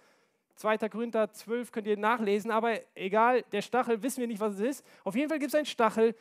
2. 0.55 0.89
Korinther 0.89 1.31
12 1.31 1.71
könnt 1.71 1.87
ihr 1.87 1.97
nachlesen, 1.97 2.51
aber 2.51 2.79
egal, 2.95 3.43
der 3.51 3.61
Stachel 3.61 4.01
wissen 4.01 4.21
wir 4.21 4.27
nicht, 4.27 4.39
was 4.39 4.55
es 4.55 4.59
ist. 4.59 4.85
Auf 5.03 5.15
jeden 5.15 5.29
Fall 5.29 5.39
gibt 5.39 5.49
es 5.49 5.55
einen 5.55 5.65
Stachel 5.65 6.15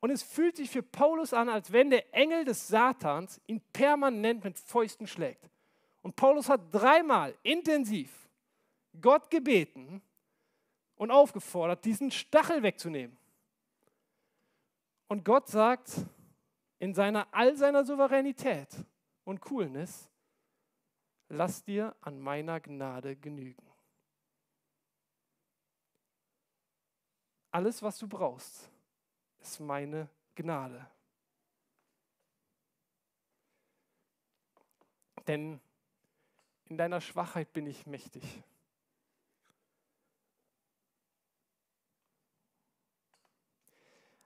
und 0.00 0.10
es 0.10 0.22
fühlt 0.22 0.56
sich 0.56 0.70
für 0.70 0.82
Paulus 0.82 1.32
an, 1.32 1.48
als 1.48 1.72
wenn 1.72 1.90
der 1.90 2.14
Engel 2.14 2.44
des 2.44 2.68
Satans 2.68 3.40
ihn 3.46 3.60
permanent 3.72 4.44
mit 4.44 4.58
Fäusten 4.58 5.06
schlägt. 5.06 5.50
Und 6.02 6.14
Paulus 6.16 6.48
hat 6.48 6.60
dreimal 6.72 7.34
intensiv 7.42 8.28
Gott 9.00 9.30
gebeten 9.30 10.02
und 10.96 11.10
aufgefordert, 11.10 11.84
diesen 11.84 12.10
Stachel 12.10 12.62
wegzunehmen. 12.62 13.16
Und 15.08 15.24
Gott 15.24 15.48
sagt 15.48 15.92
in 16.78 16.94
seiner 16.94 17.26
all 17.32 17.56
seiner 17.56 17.84
Souveränität 17.84 18.68
und 19.24 19.40
Coolness, 19.40 20.08
lass 21.28 21.64
dir 21.64 21.94
an 22.00 22.20
meiner 22.20 22.60
Gnade 22.60 23.16
genügen. 23.16 23.62
Alles, 27.56 27.82
was 27.82 27.96
du 27.96 28.06
brauchst, 28.06 28.68
ist 29.40 29.60
meine 29.60 30.10
Gnade. 30.34 30.86
Denn 35.26 35.58
in 36.66 36.76
deiner 36.76 37.00
Schwachheit 37.00 37.50
bin 37.54 37.66
ich 37.66 37.86
mächtig. 37.86 38.42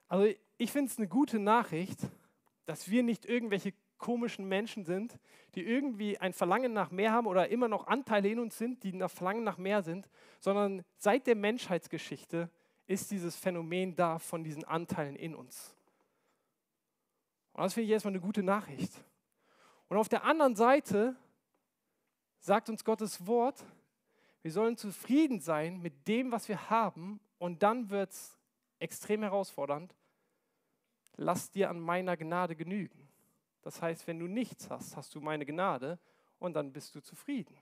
Also 0.09 0.35
ich 0.57 0.71
finde 0.73 0.91
es 0.91 0.97
eine 0.97 1.07
gute 1.07 1.39
Nachricht, 1.39 1.99
dass 2.65 2.91
wir 2.91 3.01
nicht 3.01 3.25
irgendwelche 3.25 3.73
komischen 3.97 4.45
Menschen 4.49 4.83
sind, 4.83 5.17
die 5.55 5.63
irgendwie 5.63 6.17
ein 6.17 6.33
Verlangen 6.33 6.73
nach 6.73 6.91
mehr 6.91 7.13
haben 7.13 7.27
oder 7.27 7.47
immer 7.47 7.69
noch 7.69 7.87
Anteile 7.87 8.27
in 8.27 8.39
uns 8.39 8.57
sind, 8.57 8.83
die 8.83 8.91
nach 8.91 9.09
Verlangen 9.09 9.45
nach 9.45 9.57
mehr 9.57 9.83
sind, 9.83 10.09
sondern 10.41 10.83
seit 10.97 11.27
der 11.27 11.35
Menschheitsgeschichte 11.35 12.49
ist 12.91 13.09
dieses 13.09 13.37
Phänomen 13.37 13.95
da 13.95 14.19
von 14.19 14.43
diesen 14.43 14.65
Anteilen 14.65 15.15
in 15.15 15.33
uns. 15.33 15.73
Und 17.53 17.63
das 17.63 17.73
finde 17.73 17.85
ich 17.85 17.91
erstmal 17.91 18.11
eine 18.11 18.21
gute 18.21 18.43
Nachricht. 18.43 18.91
Und 19.87 19.97
auf 19.97 20.09
der 20.09 20.23
anderen 20.25 20.55
Seite 20.55 21.15
sagt 22.39 22.69
uns 22.69 22.83
Gottes 22.83 23.25
Wort, 23.25 23.63
wir 24.41 24.51
sollen 24.51 24.75
zufrieden 24.75 25.39
sein 25.39 25.81
mit 25.81 26.07
dem, 26.07 26.31
was 26.31 26.49
wir 26.49 26.69
haben, 26.69 27.19
und 27.37 27.63
dann 27.63 27.89
wird 27.89 28.11
es 28.11 28.37
extrem 28.79 29.21
herausfordernd, 29.21 29.95
lass 31.15 31.49
dir 31.49 31.69
an 31.69 31.79
meiner 31.79 32.17
Gnade 32.17 32.55
genügen. 32.55 33.07
Das 33.61 33.81
heißt, 33.81 34.05
wenn 34.07 34.19
du 34.19 34.27
nichts 34.27 34.69
hast, 34.69 34.97
hast 34.97 35.15
du 35.15 35.21
meine 35.21 35.45
Gnade 35.45 35.97
und 36.39 36.53
dann 36.55 36.73
bist 36.73 36.93
du 36.95 37.01
zufrieden. 37.01 37.55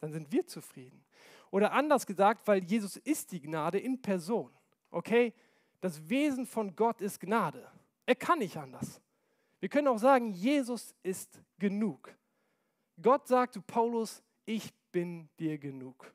Dann 0.00 0.12
sind 0.12 0.30
wir 0.30 0.46
zufrieden. 0.46 1.04
Oder 1.50 1.72
anders 1.72 2.06
gesagt, 2.06 2.46
weil 2.46 2.62
Jesus 2.64 2.96
ist 2.96 3.32
die 3.32 3.40
Gnade 3.40 3.78
in 3.78 4.00
Person. 4.00 4.50
Okay? 4.90 5.34
Das 5.80 6.08
Wesen 6.08 6.46
von 6.46 6.74
Gott 6.74 7.00
ist 7.00 7.20
Gnade. 7.20 7.70
Er 8.06 8.14
kann 8.14 8.38
nicht 8.38 8.56
anders. 8.56 9.00
Wir 9.60 9.68
können 9.68 9.88
auch 9.88 9.98
sagen, 9.98 10.32
Jesus 10.32 10.94
ist 11.02 11.42
genug. 11.58 12.14
Gott 13.00 13.26
sagt 13.28 13.54
zu 13.54 13.62
Paulus, 13.62 14.22
ich 14.44 14.72
bin 14.92 15.28
dir 15.38 15.58
genug. 15.58 16.12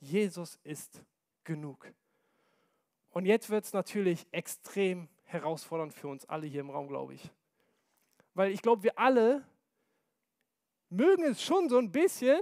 Jesus 0.00 0.58
ist 0.62 1.02
genug. 1.44 1.92
Und 3.10 3.26
jetzt 3.26 3.50
wird 3.50 3.64
es 3.64 3.72
natürlich 3.72 4.26
extrem 4.30 5.08
herausfordernd 5.24 5.92
für 5.92 6.08
uns 6.08 6.24
alle 6.26 6.46
hier 6.46 6.60
im 6.60 6.70
Raum, 6.70 6.88
glaube 6.88 7.14
ich. 7.14 7.30
Weil 8.34 8.52
ich 8.52 8.62
glaube, 8.62 8.82
wir 8.82 8.98
alle 8.98 9.46
mögen 10.88 11.24
es 11.24 11.42
schon 11.42 11.68
so 11.68 11.78
ein 11.78 11.90
bisschen, 11.90 12.40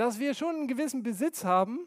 dass 0.00 0.18
wir 0.18 0.32
schon 0.32 0.56
einen 0.56 0.66
gewissen 0.66 1.02
Besitz 1.02 1.44
haben 1.44 1.86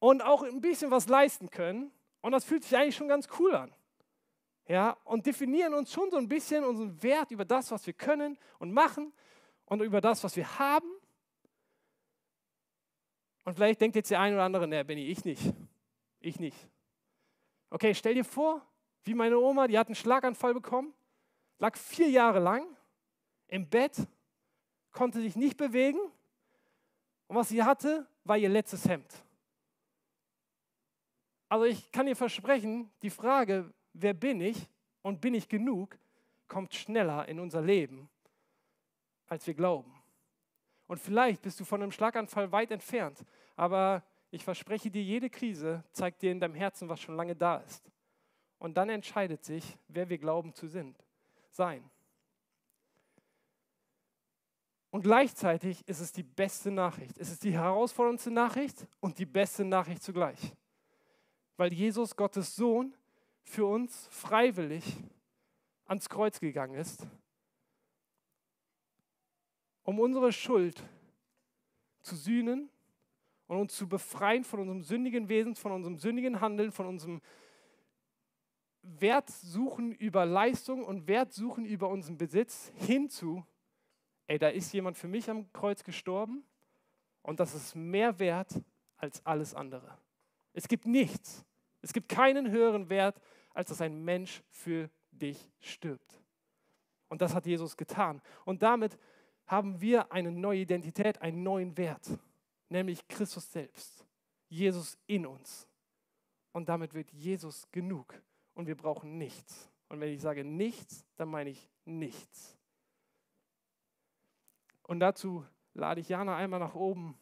und 0.00 0.20
auch 0.20 0.42
ein 0.42 0.60
bisschen 0.60 0.90
was 0.90 1.08
leisten 1.08 1.48
können. 1.48 1.90
Und 2.20 2.32
das 2.32 2.44
fühlt 2.44 2.62
sich 2.62 2.76
eigentlich 2.76 2.94
schon 2.94 3.08
ganz 3.08 3.26
cool 3.38 3.54
an. 3.54 3.72
Ja, 4.68 4.98
und 5.04 5.24
definieren 5.24 5.72
uns 5.72 5.90
schon 5.90 6.10
so 6.10 6.18
ein 6.18 6.28
bisschen 6.28 6.62
unseren 6.62 7.02
Wert 7.02 7.30
über 7.30 7.46
das, 7.46 7.70
was 7.70 7.86
wir 7.86 7.94
können 7.94 8.36
und 8.58 8.74
machen 8.74 9.14
und 9.64 9.80
über 9.80 10.02
das, 10.02 10.22
was 10.24 10.36
wir 10.36 10.58
haben. 10.58 10.90
Und 13.46 13.54
vielleicht 13.54 13.80
denkt 13.80 13.96
jetzt 13.96 14.10
der 14.10 14.20
eine 14.20 14.34
oder 14.34 14.44
andere, 14.44 14.68
ne, 14.68 14.84
Benny, 14.84 15.06
ich 15.06 15.24
nicht. 15.24 15.54
Ich 16.20 16.38
nicht. 16.38 16.68
Okay, 17.70 17.94
stell 17.94 18.12
dir 18.12 18.26
vor, 18.26 18.60
wie 19.04 19.14
meine 19.14 19.38
Oma, 19.38 19.68
die 19.68 19.78
hat 19.78 19.86
einen 19.86 19.94
Schlaganfall 19.94 20.52
bekommen, 20.52 20.92
lag 21.60 21.78
vier 21.78 22.10
Jahre 22.10 22.40
lang 22.40 22.66
im 23.48 23.70
Bett, 23.70 24.06
konnte 24.92 25.22
sich 25.22 25.34
nicht 25.34 25.56
bewegen 25.56 25.98
und 27.30 27.36
was 27.36 27.48
sie 27.48 27.62
hatte, 27.62 28.04
war 28.24 28.36
ihr 28.36 28.48
letztes 28.48 28.88
Hemd. 28.88 29.06
Also 31.48 31.64
ich 31.64 31.92
kann 31.92 32.06
dir 32.06 32.16
versprechen, 32.16 32.90
die 33.02 33.10
Frage, 33.10 33.72
wer 33.92 34.14
bin 34.14 34.40
ich 34.40 34.68
und 35.02 35.20
bin 35.20 35.34
ich 35.34 35.48
genug, 35.48 35.96
kommt 36.48 36.74
schneller 36.74 37.28
in 37.28 37.38
unser 37.38 37.62
Leben, 37.62 38.10
als 39.28 39.46
wir 39.46 39.54
glauben. 39.54 39.94
Und 40.88 40.98
vielleicht 40.98 41.42
bist 41.42 41.60
du 41.60 41.64
von 41.64 41.80
einem 41.80 41.92
Schlaganfall 41.92 42.50
weit 42.50 42.72
entfernt, 42.72 43.24
aber 43.54 44.02
ich 44.32 44.42
verspreche 44.42 44.90
dir, 44.90 45.04
jede 45.04 45.30
Krise 45.30 45.84
zeigt 45.92 46.22
dir 46.22 46.32
in 46.32 46.40
deinem 46.40 46.56
Herzen, 46.56 46.88
was 46.88 47.00
schon 47.00 47.14
lange 47.14 47.36
da 47.36 47.58
ist. 47.58 47.92
Und 48.58 48.76
dann 48.76 48.88
entscheidet 48.88 49.44
sich, 49.44 49.78
wer 49.86 50.08
wir 50.08 50.18
glauben 50.18 50.52
zu 50.52 50.66
sind, 50.66 50.98
sein. 51.52 51.88
Und 54.90 55.02
gleichzeitig 55.02 55.86
ist 55.86 56.00
es 56.00 56.12
die 56.12 56.24
beste 56.24 56.70
Nachricht. 56.70 57.16
Es 57.18 57.30
ist 57.30 57.44
die 57.44 57.52
herausforderndste 57.52 58.30
Nachricht 58.30 58.86
und 58.98 59.18
die 59.18 59.26
beste 59.26 59.64
Nachricht 59.64 60.02
zugleich. 60.02 60.54
Weil 61.56 61.72
Jesus, 61.72 62.16
Gottes 62.16 62.56
Sohn, 62.56 62.94
für 63.42 63.66
uns 63.66 64.08
freiwillig 64.10 64.84
ans 65.86 66.08
Kreuz 66.08 66.40
gegangen 66.40 66.74
ist, 66.74 67.06
um 69.82 69.98
unsere 69.98 70.32
Schuld 70.32 70.82
zu 72.00 72.14
sühnen 72.16 72.68
und 73.46 73.58
uns 73.58 73.76
zu 73.76 73.88
befreien 73.88 74.44
von 74.44 74.60
unserem 74.60 74.82
sündigen 74.82 75.28
Wesen, 75.28 75.56
von 75.56 75.72
unserem 75.72 75.98
sündigen 75.98 76.40
Handeln, 76.40 76.70
von 76.70 76.86
unserem 76.86 77.20
Wert 78.82 79.28
suchen 79.30 79.92
über 79.92 80.24
Leistung 80.24 80.84
und 80.84 81.06
Wert 81.06 81.32
suchen 81.32 81.64
über 81.64 81.88
unseren 81.88 82.16
Besitz 82.16 82.72
hinzu, 82.76 83.44
ey, 84.30 84.38
da 84.38 84.48
ist 84.48 84.72
jemand 84.72 84.96
für 84.96 85.08
mich 85.08 85.28
am 85.28 85.52
Kreuz 85.52 85.82
gestorben 85.82 86.44
und 87.22 87.40
das 87.40 87.52
ist 87.52 87.74
mehr 87.74 88.20
wert 88.20 88.62
als 88.96 89.26
alles 89.26 89.56
andere. 89.56 89.98
Es 90.52 90.68
gibt 90.68 90.86
nichts, 90.86 91.44
es 91.82 91.92
gibt 91.92 92.08
keinen 92.08 92.48
höheren 92.48 92.88
Wert, 92.90 93.20
als 93.54 93.70
dass 93.70 93.80
ein 93.80 94.04
Mensch 94.04 94.44
für 94.50 94.88
dich 95.10 95.50
stirbt. 95.58 96.22
Und 97.08 97.22
das 97.22 97.34
hat 97.34 97.44
Jesus 97.44 97.76
getan. 97.76 98.22
Und 98.44 98.62
damit 98.62 98.96
haben 99.46 99.80
wir 99.80 100.12
eine 100.12 100.30
neue 100.30 100.60
Identität, 100.60 101.20
einen 101.20 101.42
neuen 101.42 101.76
Wert, 101.76 102.08
nämlich 102.68 103.08
Christus 103.08 103.50
selbst, 103.50 104.06
Jesus 104.48 104.96
in 105.08 105.26
uns. 105.26 105.66
Und 106.52 106.68
damit 106.68 106.94
wird 106.94 107.10
Jesus 107.10 107.68
genug 107.72 108.14
und 108.54 108.68
wir 108.68 108.76
brauchen 108.76 109.18
nichts. 109.18 109.72
Und 109.88 109.98
wenn 109.98 110.12
ich 110.12 110.20
sage 110.20 110.44
nichts, 110.44 111.04
dann 111.16 111.30
meine 111.30 111.50
ich 111.50 111.68
nichts. 111.84 112.59
Und 114.90 114.98
dazu 114.98 115.46
lade 115.72 116.00
ich 116.00 116.08
Jana 116.08 116.34
einmal 116.34 116.58
nach 116.58 116.74
oben 116.74 117.16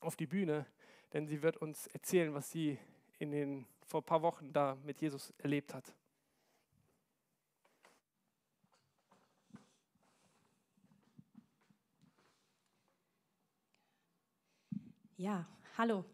auf 0.00 0.16
die 0.16 0.26
Bühne, 0.26 0.66
denn 1.14 1.26
sie 1.26 1.40
wird 1.40 1.56
uns 1.56 1.86
erzählen, 1.86 2.34
was 2.34 2.50
sie 2.50 2.78
in 3.18 3.30
den 3.30 3.66
vor 3.86 4.02
ein 4.02 4.04
paar 4.04 4.20
Wochen 4.20 4.52
da 4.52 4.76
mit 4.84 5.00
Jesus 5.00 5.32
erlebt 5.38 5.72
hat. 5.72 5.94
Ja, 15.16 15.46
hallo. 15.78 16.04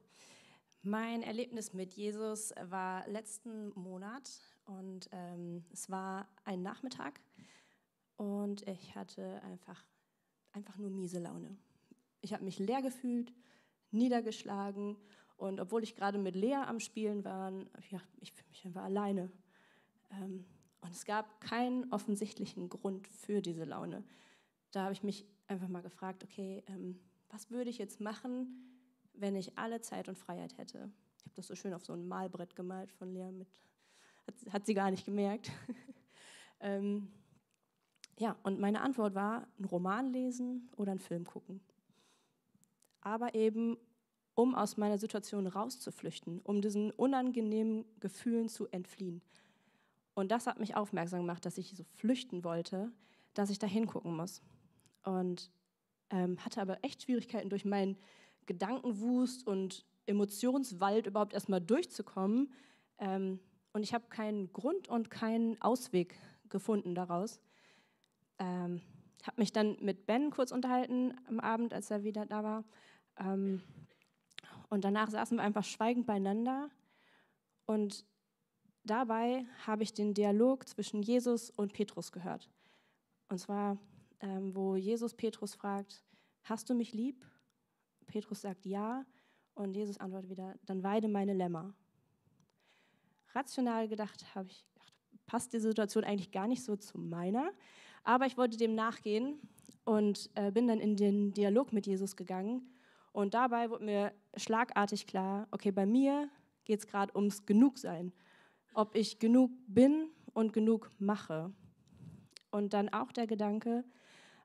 Mein 0.82 1.24
Erlebnis 1.24 1.72
mit 1.72 1.94
Jesus 1.94 2.54
war 2.62 3.04
letzten 3.08 3.70
Monat 3.70 4.30
und 4.66 5.08
ähm, 5.10 5.64
es 5.72 5.90
war 5.90 6.28
ein 6.44 6.62
Nachmittag 6.62 7.20
und 8.16 8.62
ich 8.68 8.94
hatte 8.94 9.42
einfach 9.42 9.84
einfach 10.56 10.76
nur 10.78 10.90
miese 10.90 11.20
Laune. 11.20 11.56
Ich 12.22 12.32
habe 12.32 12.44
mich 12.44 12.58
leer 12.58 12.82
gefühlt, 12.82 13.32
niedergeschlagen 13.92 14.96
und 15.36 15.60
obwohl 15.60 15.82
ich 15.82 15.94
gerade 15.94 16.18
mit 16.18 16.34
Lea 16.34 16.54
am 16.54 16.80
Spielen 16.80 17.24
war, 17.24 17.52
habe 17.52 17.68
ich 17.80 17.90
gedacht, 17.90 18.08
ich 18.20 18.32
fühle 18.32 18.48
mich 18.48 18.64
einfach 18.64 18.84
alleine. 18.84 19.30
Ähm, 20.10 20.46
und 20.80 20.90
es 20.90 21.04
gab 21.04 21.40
keinen 21.40 21.92
offensichtlichen 21.92 22.68
Grund 22.68 23.06
für 23.06 23.42
diese 23.42 23.64
Laune. 23.64 24.02
Da 24.72 24.84
habe 24.84 24.92
ich 24.92 25.02
mich 25.02 25.26
einfach 25.46 25.68
mal 25.68 25.82
gefragt, 25.82 26.24
okay, 26.24 26.64
ähm, 26.68 26.98
was 27.28 27.50
würde 27.50 27.70
ich 27.70 27.78
jetzt 27.78 28.00
machen, 28.00 28.80
wenn 29.12 29.36
ich 29.36 29.58
alle 29.58 29.80
Zeit 29.82 30.08
und 30.08 30.16
Freiheit 30.16 30.56
hätte? 30.56 30.90
Ich 31.18 31.24
habe 31.24 31.34
das 31.34 31.46
so 31.46 31.54
schön 31.54 31.74
auf 31.74 31.84
so 31.84 31.92
ein 31.92 32.08
Malbrett 32.08 32.56
gemalt 32.56 32.92
von 32.92 33.12
Lea 33.12 33.30
mit, 33.30 33.48
hat, 34.26 34.52
hat 34.52 34.66
sie 34.66 34.74
gar 34.74 34.90
nicht 34.90 35.04
gemerkt. 35.04 35.50
ja, 38.18 38.36
und 38.42 38.58
meine 38.58 38.80
Antwort 38.80 39.14
war, 39.14 39.46
einen 39.58 39.66
Roman 39.66 40.06
lesen 40.06 40.68
oder 40.76 40.92
einen 40.92 41.00
Film 41.00 41.24
gucken. 41.24 41.60
Aber 43.00 43.34
eben, 43.34 43.76
um 44.34 44.54
aus 44.54 44.76
meiner 44.76 44.98
Situation 44.98 45.46
rauszuflüchten, 45.46 46.40
um 46.40 46.60
diesen 46.60 46.90
unangenehmen 46.92 47.84
Gefühlen 48.00 48.48
zu 48.48 48.68
entfliehen. 48.68 49.22
Und 50.14 50.30
das 50.30 50.46
hat 50.46 50.58
mich 50.58 50.74
aufmerksam 50.74 51.20
gemacht, 51.20 51.44
dass 51.44 51.58
ich 51.58 51.76
so 51.76 51.84
flüchten 51.84 52.42
wollte, 52.42 52.90
dass 53.34 53.50
ich 53.50 53.58
da 53.58 53.66
hingucken 53.66 54.16
muss. 54.16 54.42
Und 55.04 55.50
ähm, 56.10 56.42
hatte 56.44 56.62
aber 56.62 56.82
echt 56.82 57.02
Schwierigkeiten, 57.02 57.50
durch 57.50 57.64
meinen 57.66 57.98
Gedankenwust 58.46 59.46
und 59.46 59.84
Emotionswald 60.06 61.06
überhaupt 61.06 61.34
erstmal 61.34 61.60
durchzukommen. 61.60 62.52
Ähm, 62.98 63.40
und 63.72 63.82
ich 63.82 63.92
habe 63.92 64.06
keinen 64.08 64.52
Grund 64.54 64.88
und 64.88 65.10
keinen 65.10 65.60
Ausweg 65.60 66.18
gefunden 66.48 66.94
daraus. 66.94 67.40
Ähm, 68.38 68.82
habe 69.26 69.40
mich 69.40 69.52
dann 69.52 69.76
mit 69.80 70.06
Ben 70.06 70.30
kurz 70.30 70.52
unterhalten 70.52 71.14
am 71.28 71.40
Abend, 71.40 71.74
als 71.74 71.90
er 71.90 72.04
wieder 72.04 72.26
da 72.26 72.44
war. 72.44 72.64
Ähm, 73.18 73.62
und 74.68 74.84
danach 74.84 75.10
saßen 75.10 75.38
wir 75.38 75.42
einfach 75.42 75.64
schweigend 75.64 76.06
beieinander. 76.06 76.70
Und 77.66 78.04
dabei 78.84 79.44
habe 79.66 79.82
ich 79.82 79.92
den 79.92 80.14
Dialog 80.14 80.68
zwischen 80.68 81.02
Jesus 81.02 81.50
und 81.50 81.72
Petrus 81.72 82.12
gehört. 82.12 82.48
Und 83.28 83.38
zwar, 83.38 83.78
ähm, 84.20 84.54
wo 84.54 84.76
Jesus 84.76 85.14
Petrus 85.14 85.54
fragt, 85.54 86.04
hast 86.44 86.70
du 86.70 86.74
mich 86.74 86.92
lieb? 86.92 87.24
Petrus 88.06 88.42
sagt 88.42 88.64
ja. 88.66 89.04
Und 89.54 89.74
Jesus 89.74 89.98
antwortet 89.98 90.30
wieder, 90.30 90.54
dann 90.66 90.82
weide 90.82 91.08
meine 91.08 91.32
Lämmer. 91.32 91.74
Rational 93.34 93.88
gedacht 93.88 94.34
habe 94.34 94.48
ich, 94.48 94.64
gedacht, 94.74 94.92
passt 95.26 95.52
die 95.52 95.60
Situation 95.60 96.04
eigentlich 96.04 96.30
gar 96.30 96.46
nicht 96.46 96.62
so 96.62 96.76
zu 96.76 96.98
meiner. 96.98 97.52
Aber 98.06 98.24
ich 98.26 98.36
wollte 98.36 98.56
dem 98.56 98.76
nachgehen 98.76 99.40
und 99.84 100.30
äh, 100.36 100.52
bin 100.52 100.68
dann 100.68 100.78
in 100.78 100.94
den 100.94 101.32
Dialog 101.32 101.72
mit 101.72 101.88
Jesus 101.88 102.14
gegangen. 102.14 102.70
Und 103.10 103.34
dabei 103.34 103.68
wurde 103.68 103.84
mir 103.84 104.12
schlagartig 104.36 105.08
klar, 105.08 105.48
okay, 105.50 105.72
bei 105.72 105.86
mir 105.86 106.30
geht 106.64 106.78
es 106.78 106.86
gerade 106.86 107.12
ums 107.16 107.46
Genugsein. 107.46 108.12
Ob 108.74 108.94
ich 108.94 109.18
genug 109.18 109.50
bin 109.66 110.10
und 110.34 110.52
genug 110.52 110.92
mache. 110.98 111.52
Und 112.52 112.74
dann 112.74 112.90
auch 112.90 113.10
der 113.10 113.26
Gedanke, 113.26 113.82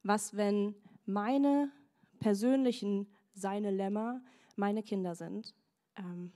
was, 0.01 0.35
wenn 0.35 0.73
meine 1.05 1.71
persönlichen 2.19 3.13
seine 3.35 3.69
Lämmer 3.69 4.21
meine 4.55 4.81
Kinder 4.81 5.13
sind. 5.13 5.53
Ähm, 5.97 6.31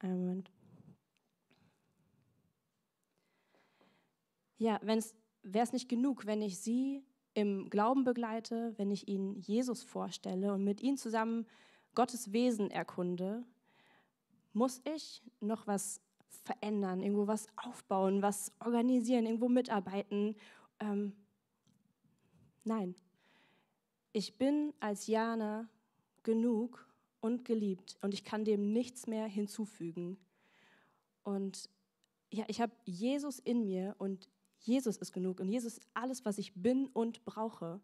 einen 0.00 0.18
Moment. 0.18 0.53
Ja, 4.64 4.80
wäre 4.82 4.98
es 5.62 5.72
nicht 5.74 5.90
genug, 5.90 6.24
wenn 6.24 6.40
ich 6.40 6.58
sie 6.58 7.04
im 7.34 7.68
Glauben 7.68 8.02
begleite, 8.02 8.72
wenn 8.78 8.90
ich 8.90 9.08
ihnen 9.08 9.38
Jesus 9.38 9.82
vorstelle 9.82 10.54
und 10.54 10.64
mit 10.64 10.80
ihnen 10.80 10.96
zusammen 10.96 11.46
Gottes 11.94 12.32
Wesen 12.32 12.70
erkunde, 12.70 13.44
muss 14.54 14.80
ich 14.86 15.22
noch 15.40 15.66
was 15.66 16.00
verändern, 16.30 17.02
irgendwo 17.02 17.26
was 17.26 17.46
aufbauen, 17.56 18.22
was 18.22 18.52
organisieren, 18.58 19.26
irgendwo 19.26 19.50
mitarbeiten. 19.50 20.34
Ähm, 20.80 21.12
nein, 22.64 22.94
ich 24.14 24.38
bin 24.38 24.72
als 24.80 25.08
Jana 25.08 25.68
genug 26.22 26.88
und 27.20 27.44
geliebt 27.44 27.98
und 28.00 28.14
ich 28.14 28.24
kann 28.24 28.46
dem 28.46 28.72
nichts 28.72 29.06
mehr 29.08 29.26
hinzufügen. 29.26 30.16
Und 31.22 31.68
ja, 32.30 32.46
ich 32.48 32.62
habe 32.62 32.72
Jesus 32.86 33.38
in 33.38 33.66
mir 33.66 33.94
und 33.98 34.30
Jesus 34.64 34.96
ist 34.96 35.12
genug 35.12 35.40
und 35.40 35.48
Jesus 35.48 35.78
ist 35.78 35.86
alles, 35.92 36.24
was 36.24 36.38
ich 36.38 36.54
bin 36.54 36.86
und 36.88 37.24
brauche. 37.24 37.80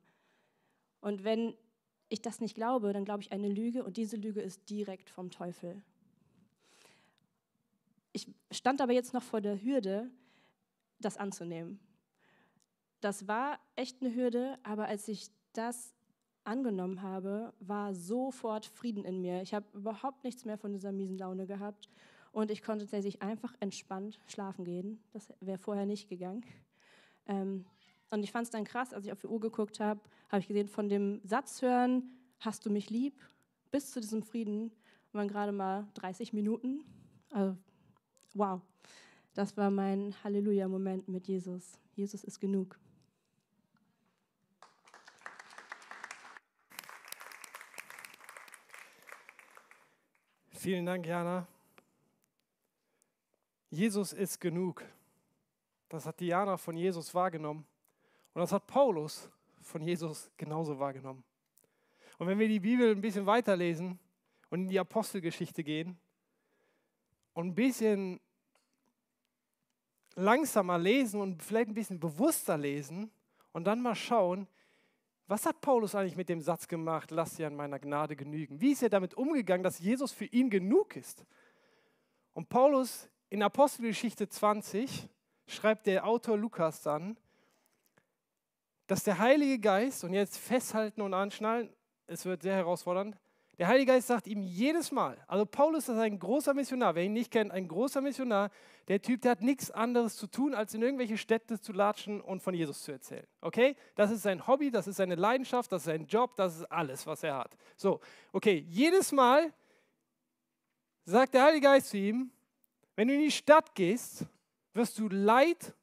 Und 1.00 1.24
wenn 1.24 1.54
ich 2.08 2.22
das 2.22 2.40
nicht 2.40 2.54
glaube, 2.54 2.92
dann 2.92 3.04
glaube 3.04 3.22
ich 3.22 3.32
eine 3.32 3.48
Lüge 3.48 3.84
und 3.84 3.96
diese 3.96 4.16
Lüge 4.16 4.40
ist 4.40 4.68
direkt 4.68 5.10
vom 5.10 5.30
Teufel. 5.30 5.82
Ich 8.12 8.26
stand 8.50 8.80
aber 8.80 8.92
jetzt 8.92 9.12
noch 9.12 9.22
vor 9.22 9.40
der 9.40 9.62
Hürde, 9.62 10.10
das 10.98 11.16
anzunehmen. 11.16 11.78
Das 13.00 13.28
war 13.28 13.58
echt 13.76 14.02
eine 14.02 14.14
Hürde, 14.14 14.58
aber 14.62 14.86
als 14.86 15.06
ich 15.08 15.30
das 15.52 15.94
angenommen 16.44 17.02
habe, 17.02 17.52
war 17.60 17.94
sofort 17.94 18.66
Frieden 18.66 19.04
in 19.04 19.20
mir. 19.20 19.42
Ich 19.42 19.54
habe 19.54 19.66
überhaupt 19.76 20.24
nichts 20.24 20.44
mehr 20.44 20.58
von 20.58 20.72
dieser 20.72 20.92
miesen 20.92 21.18
Laune 21.18 21.46
gehabt 21.46 21.88
und 22.32 22.50
ich 22.50 22.62
konnte 22.62 22.84
tatsächlich 22.84 23.22
einfach 23.22 23.54
entspannt 23.60 24.18
schlafen 24.26 24.64
gehen. 24.64 25.02
Das 25.12 25.32
wäre 25.40 25.58
vorher 25.58 25.86
nicht 25.86 26.08
gegangen. 26.08 26.44
Ähm, 27.26 27.64
und 28.10 28.24
ich 28.24 28.32
fand 28.32 28.44
es 28.44 28.50
dann 28.50 28.64
krass, 28.64 28.92
als 28.92 29.06
ich 29.06 29.12
auf 29.12 29.20
die 29.20 29.28
Uhr 29.28 29.40
geguckt 29.40 29.80
habe, 29.80 30.00
habe 30.28 30.40
ich 30.40 30.48
gesehen, 30.48 30.68
von 30.68 30.88
dem 30.88 31.20
Satz 31.24 31.62
hören, 31.62 32.10
hast 32.40 32.66
du 32.66 32.70
mich 32.70 32.90
lieb, 32.90 33.20
bis 33.70 33.90
zu 33.90 34.00
diesem 34.00 34.22
Frieden 34.22 34.72
waren 35.12 35.28
gerade 35.28 35.52
mal 35.52 35.86
30 35.94 36.32
Minuten. 36.32 36.84
Also, 37.30 37.56
wow, 38.34 38.60
das 39.34 39.56
war 39.56 39.70
mein 39.70 40.14
Halleluja-Moment 40.24 41.08
mit 41.08 41.28
Jesus. 41.28 41.78
Jesus 41.94 42.24
ist 42.24 42.40
genug. 42.40 42.78
Vielen 50.52 50.84
Dank, 50.84 51.06
Jana. 51.06 51.46
Jesus 53.70 54.12
ist 54.12 54.40
genug. 54.40 54.84
Das 55.90 56.06
hat 56.06 56.20
Diana 56.20 56.56
von 56.56 56.76
Jesus 56.76 57.12
wahrgenommen. 57.14 57.66
Und 58.32 58.40
das 58.40 58.52
hat 58.52 58.66
Paulus 58.66 59.28
von 59.60 59.82
Jesus 59.82 60.30
genauso 60.36 60.78
wahrgenommen. 60.78 61.24
Und 62.16 62.28
wenn 62.28 62.38
wir 62.38 62.48
die 62.48 62.60
Bibel 62.60 62.92
ein 62.92 63.00
bisschen 63.00 63.26
weiterlesen 63.26 63.98
und 64.50 64.62
in 64.62 64.68
die 64.68 64.78
Apostelgeschichte 64.78 65.64
gehen 65.64 65.98
und 67.34 67.48
ein 67.48 67.54
bisschen 67.54 68.20
langsamer 70.14 70.78
lesen 70.78 71.20
und 71.20 71.42
vielleicht 71.42 71.68
ein 71.68 71.74
bisschen 71.74 71.98
bewusster 71.98 72.56
lesen 72.56 73.10
und 73.52 73.64
dann 73.64 73.82
mal 73.82 73.96
schauen, 73.96 74.46
was 75.26 75.44
hat 75.44 75.60
Paulus 75.60 75.94
eigentlich 75.96 76.16
mit 76.16 76.28
dem 76.28 76.40
Satz 76.40 76.68
gemacht, 76.68 77.10
lass 77.10 77.34
dir 77.34 77.48
an 77.48 77.56
meiner 77.56 77.80
Gnade 77.80 78.14
genügen? 78.14 78.60
Wie 78.60 78.72
ist 78.72 78.82
er 78.82 78.90
damit 78.90 79.14
umgegangen, 79.14 79.64
dass 79.64 79.80
Jesus 79.80 80.12
für 80.12 80.26
ihn 80.26 80.50
genug 80.50 80.94
ist? 80.94 81.24
Und 82.32 82.48
Paulus 82.48 83.08
in 83.28 83.42
Apostelgeschichte 83.42 84.28
20 84.28 85.08
schreibt 85.50 85.86
der 85.86 86.06
Autor 86.06 86.36
Lukas 86.36 86.82
dann, 86.82 87.16
dass 88.86 89.04
der 89.04 89.18
Heilige 89.18 89.58
Geist, 89.58 90.04
und 90.04 90.14
jetzt 90.14 90.38
festhalten 90.38 91.00
und 91.00 91.14
anschnallen, 91.14 91.72
es 92.06 92.24
wird 92.24 92.42
sehr 92.42 92.54
herausfordernd, 92.54 93.16
der 93.58 93.68
Heilige 93.68 93.92
Geist 93.92 94.06
sagt 94.06 94.26
ihm 94.26 94.42
jedes 94.42 94.90
Mal, 94.90 95.22
also 95.26 95.44
Paulus 95.44 95.88
ist 95.88 95.98
ein 95.98 96.18
großer 96.18 96.54
Missionar, 96.54 96.94
wer 96.94 97.04
ihn 97.04 97.12
nicht 97.12 97.30
kennt, 97.30 97.52
ein 97.52 97.68
großer 97.68 98.00
Missionar, 98.00 98.50
der 98.88 99.02
Typ, 99.02 99.20
der 99.20 99.32
hat 99.32 99.42
nichts 99.42 99.70
anderes 99.70 100.16
zu 100.16 100.26
tun, 100.26 100.54
als 100.54 100.72
in 100.72 100.80
irgendwelche 100.80 101.18
Städte 101.18 101.60
zu 101.60 101.72
latschen 101.72 102.22
und 102.22 102.42
von 102.42 102.54
Jesus 102.54 102.82
zu 102.82 102.92
erzählen. 102.92 103.26
Okay? 103.42 103.76
Das 103.96 104.10
ist 104.10 104.22
sein 104.22 104.46
Hobby, 104.46 104.70
das 104.70 104.86
ist 104.86 104.96
seine 104.96 105.14
Leidenschaft, 105.14 105.70
das 105.70 105.82
ist 105.82 105.86
sein 105.86 106.06
Job, 106.06 106.36
das 106.36 106.56
ist 106.56 106.72
alles, 106.72 107.06
was 107.06 107.22
er 107.22 107.36
hat. 107.36 107.54
So, 107.76 108.00
okay, 108.32 108.64
jedes 108.66 109.12
Mal 109.12 109.52
sagt 111.04 111.34
der 111.34 111.44
Heilige 111.44 111.66
Geist 111.66 111.90
zu 111.90 111.98
ihm, 111.98 112.30
wenn 112.96 113.08
du 113.08 113.14
in 113.14 113.20
die 113.20 113.30
Stadt 113.30 113.74
gehst, 113.74 114.24
wirst 114.72 114.98
du 114.98 115.08
Leid 115.08 115.74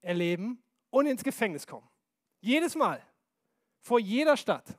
erleben 0.00 0.62
und 0.90 1.06
ins 1.06 1.24
Gefängnis 1.24 1.66
kommen. 1.66 1.88
Jedes 2.40 2.74
Mal. 2.74 3.02
Vor 3.80 3.98
jeder 3.98 4.36
Stadt. 4.36 4.78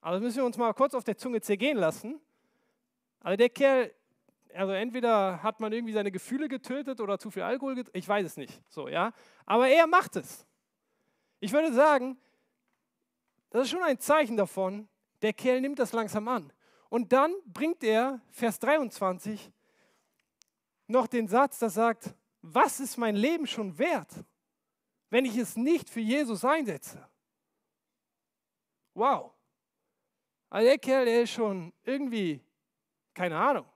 Also 0.00 0.20
müssen 0.20 0.38
wir 0.38 0.44
uns 0.44 0.56
mal 0.56 0.72
kurz 0.72 0.94
auf 0.94 1.04
der 1.04 1.16
Zunge 1.16 1.40
zergehen 1.40 1.76
lassen. 1.76 2.20
Also 3.20 3.36
der 3.36 3.50
Kerl, 3.50 3.94
also 4.54 4.72
entweder 4.72 5.42
hat 5.42 5.60
man 5.60 5.72
irgendwie 5.72 5.92
seine 5.92 6.10
Gefühle 6.10 6.48
getötet 6.48 7.00
oder 7.00 7.18
zu 7.18 7.30
viel 7.30 7.42
Alkohol 7.42 7.74
getrunken, 7.74 7.98
ich 7.98 8.08
weiß 8.08 8.26
es 8.26 8.36
nicht. 8.36 8.62
So, 8.68 8.88
ja. 8.88 9.12
Aber 9.44 9.68
er 9.68 9.86
macht 9.86 10.16
es. 10.16 10.46
Ich 11.38 11.52
würde 11.52 11.72
sagen, 11.72 12.18
das 13.50 13.64
ist 13.64 13.70
schon 13.70 13.82
ein 13.82 13.98
Zeichen 13.98 14.36
davon, 14.36 14.88
der 15.22 15.32
Kerl 15.32 15.60
nimmt 15.60 15.78
das 15.78 15.92
langsam 15.92 16.28
an. 16.28 16.52
Und 16.88 17.12
dann 17.12 17.32
bringt 17.46 17.84
er, 17.84 18.20
Vers 18.30 18.58
23, 18.58 19.52
noch 20.90 21.06
den 21.06 21.28
Satz, 21.28 21.58
der 21.58 21.70
sagt, 21.70 22.14
was 22.42 22.80
ist 22.80 22.96
mein 22.96 23.16
Leben 23.16 23.46
schon 23.46 23.78
wert? 23.78 24.24
wenn 25.10 25.24
ich 25.24 25.36
es 25.36 25.56
nicht 25.56 25.90
für 25.90 26.00
Jesus 26.00 26.44
einsetze. 26.44 27.06
Wow. 28.94 29.32
Also 30.48 30.66
der 30.66 30.78
Kerl, 30.78 31.04
der 31.04 31.22
ist 31.22 31.32
schon 31.32 31.72
irgendwie, 31.84 32.40
keine 33.12 33.36
Ahnung, 33.36 33.66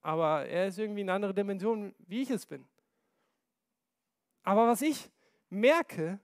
aber 0.00 0.46
er 0.46 0.68
ist 0.68 0.78
irgendwie 0.78 1.02
in 1.02 1.08
einer 1.08 1.16
anderen 1.16 1.34
Dimension, 1.34 1.94
wie 2.06 2.22
ich 2.22 2.30
es 2.30 2.46
bin. 2.46 2.64
Aber 4.42 4.66
was 4.66 4.80
ich 4.80 5.10
merke, 5.50 6.18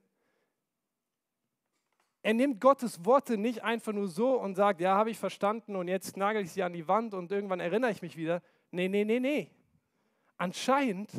er 2.21 2.33
nimmt 2.33 2.59
Gottes 2.59 3.05
Worte 3.05 3.37
nicht 3.37 3.63
einfach 3.63 3.93
nur 3.93 4.07
so 4.07 4.39
und 4.39 4.55
sagt, 4.55 4.81
ja, 4.81 4.95
habe 4.95 5.11
ich 5.11 5.19
verstanden 5.19 5.75
und 5.75 5.87
jetzt 5.87 6.17
nagel 6.17 6.43
ich 6.43 6.51
sie 6.51 6.63
an 6.63 6.73
die 6.73 6.87
Wand 6.87 7.13
und 7.13 7.31
irgendwann 7.31 7.59
erinnere 7.59 7.91
ich 7.91 8.01
mich 8.01 8.17
wieder. 8.17 8.41
Nee, 8.71 8.87
nee, 8.87 9.05
nee, 9.05 9.19
nee. 9.19 9.51
Anscheinend 10.37 11.09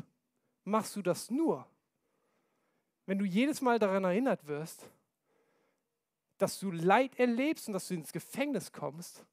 machst 0.64 0.96
du 0.96 1.02
das 1.02 1.30
nur, 1.30 1.66
wenn 3.06 3.18
du 3.18 3.24
jedes 3.24 3.60
Mal 3.60 3.78
daran 3.78 4.04
erinnert 4.04 4.46
wirst, 4.46 4.88
dass 6.38 6.58
du 6.60 6.70
Leid 6.70 7.18
erlebst 7.18 7.68
und 7.68 7.72
dass 7.72 7.88
du 7.88 7.94
ins 7.94 8.12
Gefängnis 8.12 8.72
kommst, 8.72 9.24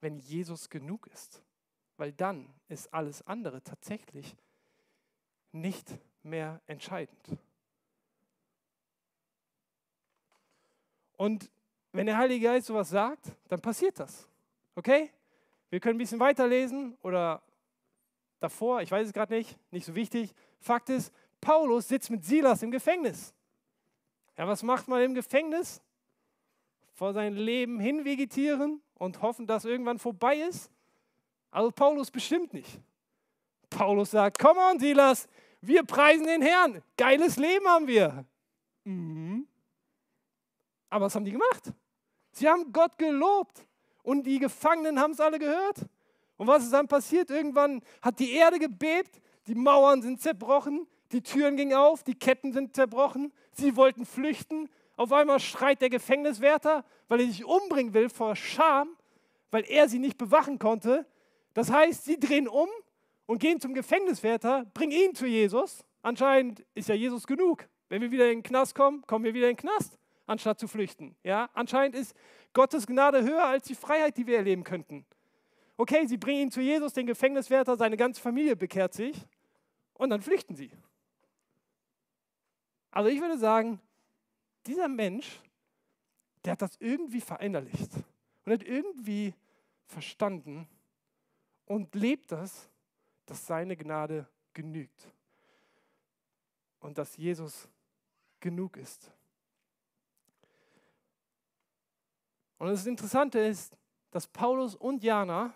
wenn 0.00 0.18
Jesus 0.18 0.68
genug 0.68 1.06
ist. 1.06 1.42
Weil 1.96 2.12
dann 2.12 2.52
ist 2.68 2.92
alles 2.92 3.26
andere 3.26 3.62
tatsächlich 3.62 4.36
nicht 5.52 5.88
mehr 6.22 6.60
entscheidend. 6.66 7.38
Und 11.16 11.50
wenn 11.92 12.06
der 12.06 12.18
Heilige 12.18 12.46
Geist 12.46 12.66
sowas 12.66 12.90
sagt, 12.90 13.32
dann 13.48 13.60
passiert 13.60 14.00
das. 14.00 14.28
Okay? 14.74 15.10
Wir 15.70 15.80
können 15.80 15.94
ein 15.94 15.98
bisschen 15.98 16.20
weiterlesen 16.20 16.96
oder 17.02 17.40
davor, 18.44 18.82
ich 18.82 18.90
weiß 18.90 19.08
es 19.08 19.12
gerade 19.12 19.34
nicht, 19.34 19.58
nicht 19.72 19.86
so 19.86 19.94
wichtig. 19.94 20.34
Fakt 20.60 20.90
ist, 20.90 21.12
Paulus 21.40 21.88
sitzt 21.88 22.10
mit 22.10 22.24
Silas 22.24 22.62
im 22.62 22.70
Gefängnis. 22.70 23.34
Ja, 24.36 24.46
was 24.46 24.62
macht 24.62 24.88
man 24.88 25.02
im 25.02 25.14
Gefängnis? 25.14 25.80
Vor 26.92 27.12
sein 27.12 27.34
Leben 27.34 27.80
hin 27.80 28.04
vegetieren 28.04 28.80
und 28.94 29.20
hoffen, 29.22 29.46
dass 29.46 29.64
irgendwann 29.64 29.98
vorbei 29.98 30.36
ist? 30.36 30.70
Also 31.50 31.70
Paulus 31.70 32.10
bestimmt 32.10 32.52
nicht. 32.52 32.80
Paulus 33.70 34.12
sagt, 34.12 34.38
komm 34.38 34.56
on 34.58 34.78
Silas, 34.78 35.26
wir 35.60 35.82
preisen 35.84 36.26
den 36.26 36.42
Herrn. 36.42 36.82
Geiles 36.96 37.36
Leben 37.36 37.66
haben 37.66 37.86
wir. 37.86 38.24
Mhm. 38.84 39.46
Aber 40.90 41.06
was 41.06 41.14
haben 41.14 41.24
die 41.24 41.32
gemacht? 41.32 41.72
Sie 42.32 42.48
haben 42.48 42.72
Gott 42.72 42.96
gelobt 42.98 43.66
und 44.02 44.24
die 44.24 44.38
Gefangenen 44.38 45.00
haben 45.00 45.12
es 45.12 45.20
alle 45.20 45.38
gehört. 45.38 45.86
Und 46.36 46.46
was 46.46 46.64
ist 46.64 46.72
dann 46.72 46.88
passiert? 46.88 47.30
Irgendwann 47.30 47.82
hat 48.02 48.18
die 48.18 48.32
Erde 48.32 48.58
gebebt, 48.58 49.20
die 49.46 49.54
Mauern 49.54 50.02
sind 50.02 50.20
zerbrochen, 50.20 50.86
die 51.12 51.22
Türen 51.22 51.56
gingen 51.56 51.74
auf, 51.74 52.02
die 52.02 52.14
Ketten 52.14 52.52
sind 52.52 52.74
zerbrochen, 52.74 53.32
sie 53.52 53.76
wollten 53.76 54.04
flüchten. 54.04 54.68
Auf 54.96 55.12
einmal 55.12 55.40
schreit 55.40 55.80
der 55.80 55.90
Gefängniswärter, 55.90 56.84
weil 57.08 57.20
er 57.20 57.26
sich 57.26 57.44
umbringen 57.44 57.94
will 57.94 58.08
vor 58.08 58.36
Scham, 58.36 58.96
weil 59.50 59.64
er 59.68 59.88
sie 59.88 59.98
nicht 59.98 60.18
bewachen 60.18 60.58
konnte. 60.58 61.06
Das 61.52 61.70
heißt, 61.70 62.04
sie 62.04 62.18
drehen 62.18 62.48
um 62.48 62.68
und 63.26 63.38
gehen 63.38 63.60
zum 63.60 63.74
Gefängniswärter, 63.74 64.66
bringen 64.74 64.92
ihn 64.92 65.14
zu 65.14 65.26
Jesus. 65.26 65.84
Anscheinend 66.02 66.64
ist 66.74 66.88
ja 66.88 66.94
Jesus 66.94 67.26
genug. 67.26 67.66
Wenn 67.88 68.02
wir 68.02 68.10
wieder 68.10 68.30
in 68.30 68.38
den 68.38 68.42
Knast 68.42 68.74
kommen, 68.74 69.02
kommen 69.06 69.24
wir 69.24 69.34
wieder 69.34 69.48
in 69.48 69.56
den 69.56 69.60
Knast, 69.60 69.98
anstatt 70.26 70.58
zu 70.58 70.68
flüchten. 70.68 71.14
Ja? 71.22 71.48
Anscheinend 71.54 71.96
ist 71.96 72.14
Gottes 72.52 72.86
Gnade 72.86 73.22
höher 73.22 73.44
als 73.44 73.66
die 73.66 73.74
Freiheit, 73.74 74.16
die 74.16 74.26
wir 74.26 74.36
erleben 74.36 74.64
könnten. 74.64 75.06
Okay, 75.76 76.06
sie 76.06 76.16
bringen 76.16 76.42
ihn 76.42 76.50
zu 76.50 76.60
Jesus, 76.60 76.92
den 76.92 77.06
Gefängniswärter, 77.06 77.76
seine 77.76 77.96
ganze 77.96 78.20
Familie 78.20 78.56
bekehrt 78.56 78.94
sich 78.94 79.16
und 79.94 80.10
dann 80.10 80.22
flüchten 80.22 80.54
sie. 80.54 80.70
Also 82.90 83.10
ich 83.10 83.20
würde 83.20 83.38
sagen, 83.38 83.80
dieser 84.66 84.88
Mensch, 84.88 85.40
der 86.44 86.52
hat 86.52 86.62
das 86.62 86.76
irgendwie 86.78 87.20
verinnerlicht 87.20 87.90
und 88.44 88.52
hat 88.52 88.62
irgendwie 88.62 89.34
verstanden 89.86 90.68
und 91.66 91.94
lebt 91.94 92.30
das 92.30 92.68
dass 93.26 93.46
seine 93.46 93.76
Gnade 93.76 94.26
genügt 94.52 95.08
und 96.80 96.98
dass 96.98 97.16
Jesus 97.16 97.68
genug 98.40 98.76
ist. 98.76 99.10
Und 102.58 102.68
das 102.68 102.86
Interessante 102.86 103.38
ist, 103.38 103.76
dass 104.10 104.26
Paulus 104.26 104.74
und 104.74 105.02
Jana 105.02 105.52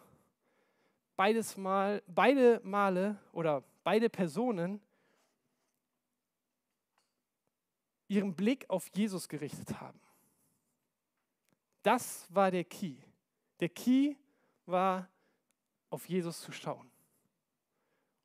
beides 1.19 1.57
Mal, 1.57 2.01
beide 2.07 2.61
Male 2.63 3.19
oder 3.33 3.65
beide 3.83 4.09
Personen 4.09 4.81
ihren 8.07 8.37
Blick 8.37 8.71
auf 8.71 8.89
Jesus 8.95 9.29
gerichtet 9.29 9.81
haben. 9.81 10.01
Das 11.83 12.33
war 12.33 12.53
der 12.53 12.63
Key. 12.63 12.95
Der 13.59 13.69
Key 13.69 14.15
war, 14.65 15.11
auf 15.91 16.09
Jesus 16.09 16.41
zu 16.41 16.53
schauen 16.53 16.91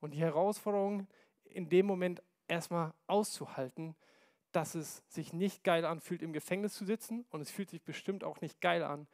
und 0.01 0.11
die 0.11 0.19
Herausforderung 0.19 1.07
in 1.45 1.69
dem 1.69 1.85
Moment 1.85 2.21
erstmal 2.47 2.93
auszuhalten, 3.07 3.95
dass 4.51 4.75
es 4.75 5.01
sich 5.07 5.33
nicht 5.33 5.63
geil 5.63 5.85
anfühlt, 5.85 6.21
im 6.21 6.33
Gefängnis 6.33 6.75
zu 6.75 6.85
sitzen 6.85 7.25
und 7.29 7.41
es 7.41 7.49
fühlt 7.49 7.69
sich 7.69 7.81
bestimmt 7.81 8.23
auch 8.23 8.41
nicht 8.41 8.61
geil 8.61 8.83
an, 8.83 9.07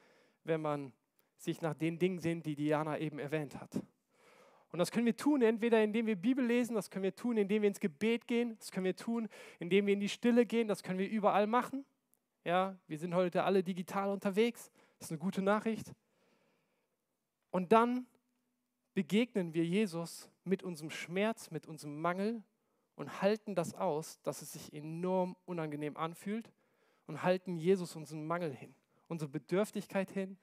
wenn 0.44 0.62
man 0.62 0.92
sich 1.40 1.62
nach 1.62 1.74
den 1.74 1.98
Dingen 2.00 2.20
sehnt, 2.20 2.46
die 2.46 2.56
Diana 2.56 2.98
eben 3.00 3.20
erwähnt 3.20 3.60
hat. 3.60 3.82
Und 4.72 4.78
das 4.78 4.92
können 4.92 5.06
wir 5.06 5.16
tun, 5.16 5.42
entweder 5.42 5.84
indem 5.84 6.06
wir 6.06 6.16
Bibel 6.16 6.46
lesen, 6.46 6.76
das 6.76 6.90
können 6.90 7.04
wir 7.04 7.16
tun, 7.16 7.38
indem 7.38 7.64
wir 7.64 7.70
ins 7.70 7.80
Gebet 7.80 8.28
gehen, 8.28 8.56
das 8.60 8.72
können 8.72 8.86
wir 8.86 8.96
tun, 8.96 9.28
indem 9.58 9.88
wir 9.88 9.94
in 9.94 10.00
die 10.00 10.10
Stille 10.10 10.46
gehen, 10.46 10.68
das 10.68 10.84
können 10.84 11.00
wir 11.00 11.10
überall 11.10 11.48
machen. 11.48 11.86
Ja, 12.44 12.78
wir 12.88 13.00
sind 13.00 13.16
heute 13.16 13.44
alle 13.44 13.64
digital 13.64 14.10
unterwegs, 14.10 14.72
das 15.00 15.08
ist 15.08 15.12
eine 15.12 15.20
gute 15.20 15.42
Nachricht. 15.42 15.94
Und 17.52 17.72
dann 17.72 18.06
begegnen 18.94 19.54
wir 19.54 19.66
Jesus 19.66 20.30
mit 20.44 20.62
unserem 20.62 20.92
Schmerz, 20.92 21.50
mit 21.50 21.66
unserem 21.66 22.00
Mangel 22.00 22.44
und 22.96 23.22
halten 23.22 23.56
das 23.56 23.74
aus, 23.74 24.22
dass 24.22 24.42
es 24.42 24.54
sich 24.54 24.74
enorm 24.74 25.36
unangenehm 25.46 25.98
anfühlt 25.98 26.52
und 27.08 27.24
halten 27.24 27.58
Jesus 27.58 27.96
unseren 27.96 28.28
Mangel 28.28 28.54
hin, 28.54 28.76
unsere 29.08 29.32
Bedürftigkeit 29.32 30.12
hin 30.12 30.38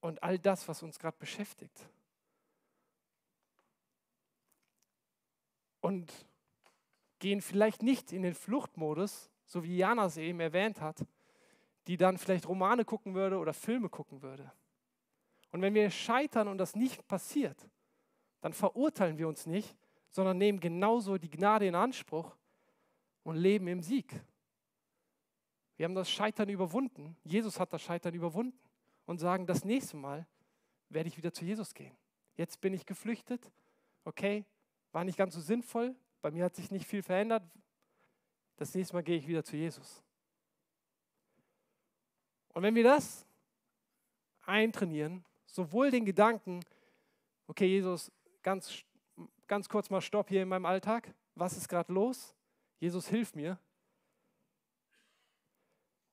und 0.00 0.22
all 0.22 0.38
das, 0.38 0.68
was 0.68 0.82
uns 0.82 0.98
gerade 0.98 1.16
beschäftigt. 1.18 1.88
Und 5.80 6.12
gehen 7.18 7.40
vielleicht 7.40 7.82
nicht 7.82 8.12
in 8.12 8.22
den 8.22 8.34
Fluchtmodus, 8.34 9.30
so 9.44 9.64
wie 9.64 9.76
Jana 9.76 10.06
es 10.06 10.16
eben 10.16 10.40
erwähnt 10.40 10.80
hat, 10.80 11.06
die 11.86 11.96
dann 11.96 12.18
vielleicht 12.18 12.48
Romane 12.48 12.84
gucken 12.84 13.14
würde 13.14 13.38
oder 13.38 13.54
Filme 13.54 13.88
gucken 13.88 14.22
würde. 14.22 14.52
Und 15.52 15.62
wenn 15.62 15.74
wir 15.74 15.88
scheitern 15.90 16.48
und 16.48 16.58
das 16.58 16.74
nicht 16.74 17.06
passiert, 17.06 17.68
dann 18.40 18.52
verurteilen 18.52 19.18
wir 19.18 19.28
uns 19.28 19.46
nicht, 19.46 19.76
sondern 20.10 20.38
nehmen 20.38 20.60
genauso 20.60 21.18
die 21.18 21.30
Gnade 21.30 21.66
in 21.66 21.74
Anspruch 21.74 22.36
und 23.22 23.36
leben 23.36 23.68
im 23.68 23.80
Sieg. 23.80 24.12
Wir 25.76 25.84
haben 25.84 25.94
das 25.94 26.10
Scheitern 26.10 26.48
überwunden. 26.48 27.16
Jesus 27.22 27.60
hat 27.60 27.72
das 27.72 27.82
Scheitern 27.82 28.14
überwunden 28.14 28.65
und 29.06 29.18
sagen, 29.18 29.46
das 29.46 29.64
nächste 29.64 29.96
Mal 29.96 30.26
werde 30.88 31.08
ich 31.08 31.16
wieder 31.16 31.32
zu 31.32 31.44
Jesus 31.44 31.74
gehen. 31.74 31.96
Jetzt 32.36 32.60
bin 32.60 32.74
ich 32.74 32.84
geflüchtet. 32.84 33.50
Okay, 34.04 34.44
war 34.92 35.04
nicht 35.04 35.16
ganz 35.16 35.34
so 35.34 35.40
sinnvoll. 35.40 35.94
Bei 36.20 36.30
mir 36.30 36.44
hat 36.44 36.54
sich 36.54 36.70
nicht 36.70 36.86
viel 36.86 37.02
verändert. 37.02 37.42
Das 38.56 38.74
nächste 38.74 38.94
Mal 38.94 39.02
gehe 39.02 39.16
ich 39.16 39.26
wieder 39.26 39.44
zu 39.44 39.56
Jesus. 39.56 40.02
Und 42.52 42.62
wenn 42.62 42.74
wir 42.74 42.84
das 42.84 43.26
eintrainieren, 44.44 45.24
sowohl 45.46 45.90
den 45.90 46.04
Gedanken, 46.04 46.60
okay, 47.46 47.66
Jesus, 47.66 48.10
ganz, 48.42 48.84
ganz 49.46 49.68
kurz 49.68 49.90
mal 49.90 50.00
Stopp 50.00 50.28
hier 50.28 50.42
in 50.42 50.48
meinem 50.48 50.66
Alltag. 50.66 51.12
Was 51.34 51.56
ist 51.56 51.68
gerade 51.68 51.92
los? 51.92 52.34
Jesus, 52.78 53.08
hilf 53.08 53.34
mir. 53.34 53.58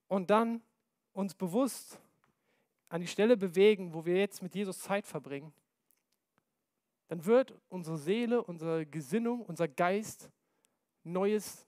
Und 0.07 0.29
dann 0.29 0.61
uns 1.13 1.33
bewusst 1.33 1.99
an 2.93 3.01
die 3.01 3.07
Stelle 3.07 3.35
bewegen, 3.35 3.91
wo 3.91 4.05
wir 4.05 4.17
jetzt 4.17 4.43
mit 4.43 4.53
Jesus 4.53 4.77
Zeit 4.77 5.07
verbringen, 5.07 5.51
dann 7.07 7.25
wird 7.25 7.59
unsere 7.67 7.97
Seele, 7.97 8.43
unsere 8.43 8.85
Gesinnung, 8.85 9.41
unser 9.41 9.67
Geist 9.67 10.29
Neues 11.03 11.65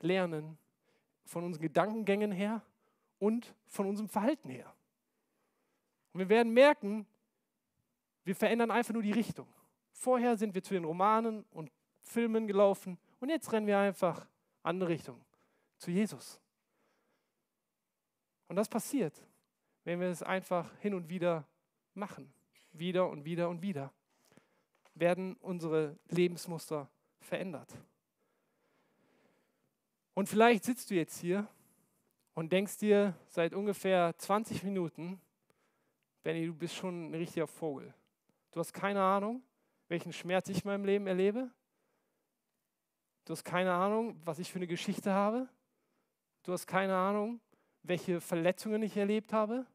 lernen 0.00 0.58
von 1.26 1.44
unseren 1.44 1.62
Gedankengängen 1.62 2.32
her 2.32 2.60
und 3.20 3.54
von 3.66 3.86
unserem 3.86 4.08
Verhalten 4.08 4.48
her. 4.48 4.74
Und 6.12 6.18
wir 6.18 6.28
werden 6.28 6.52
merken, 6.52 7.06
wir 8.24 8.34
verändern 8.34 8.72
einfach 8.72 8.94
nur 8.94 9.04
die 9.04 9.12
Richtung. 9.12 9.46
Vorher 9.92 10.36
sind 10.36 10.56
wir 10.56 10.62
zu 10.64 10.74
den 10.74 10.84
Romanen 10.84 11.44
und 11.52 11.70
Filmen 12.00 12.48
gelaufen 12.48 12.98
und 13.20 13.28
jetzt 13.28 13.52
rennen 13.52 13.68
wir 13.68 13.78
einfach 13.78 14.26
andere 14.64 14.88
Richtung, 14.88 15.24
zu 15.78 15.92
Jesus. 15.92 16.40
Und 18.48 18.56
das 18.56 18.68
passiert, 18.68 19.24
wenn 19.84 20.00
wir 20.00 20.08
es 20.08 20.22
einfach 20.22 20.70
hin 20.80 20.94
und 20.94 21.08
wieder 21.08 21.46
machen. 21.94 22.32
Wieder 22.72 23.08
und 23.08 23.24
wieder 23.24 23.48
und 23.48 23.62
wieder 23.62 23.92
werden 24.94 25.36
unsere 25.36 25.96
Lebensmuster 26.08 26.90
verändert. 27.20 27.72
Und 30.14 30.28
vielleicht 30.28 30.64
sitzt 30.64 30.90
du 30.90 30.94
jetzt 30.94 31.18
hier 31.18 31.46
und 32.34 32.52
denkst 32.52 32.78
dir 32.78 33.14
seit 33.28 33.54
ungefähr 33.54 34.16
20 34.16 34.62
Minuten, 34.62 35.20
Benny, 36.22 36.46
du 36.46 36.54
bist 36.54 36.74
schon 36.74 37.10
ein 37.10 37.14
richtiger 37.14 37.46
Vogel. 37.46 37.92
Du 38.52 38.60
hast 38.60 38.72
keine 38.72 39.02
Ahnung, 39.02 39.42
welchen 39.88 40.12
Schmerz 40.12 40.48
ich 40.48 40.64
in 40.64 40.70
meinem 40.70 40.84
Leben 40.84 41.06
erlebe. 41.06 41.50
Du 43.24 43.32
hast 43.32 43.44
keine 43.44 43.72
Ahnung, 43.72 44.20
was 44.24 44.38
ich 44.38 44.50
für 44.50 44.58
eine 44.58 44.66
Geschichte 44.66 45.12
habe. 45.12 45.48
Du 46.44 46.52
hast 46.52 46.66
keine 46.66 46.96
Ahnung, 46.96 47.40
welche 47.82 48.20
Verletzungen 48.20 48.82
ich 48.82 48.96
erlebt 48.96 49.32
habe. 49.32 49.66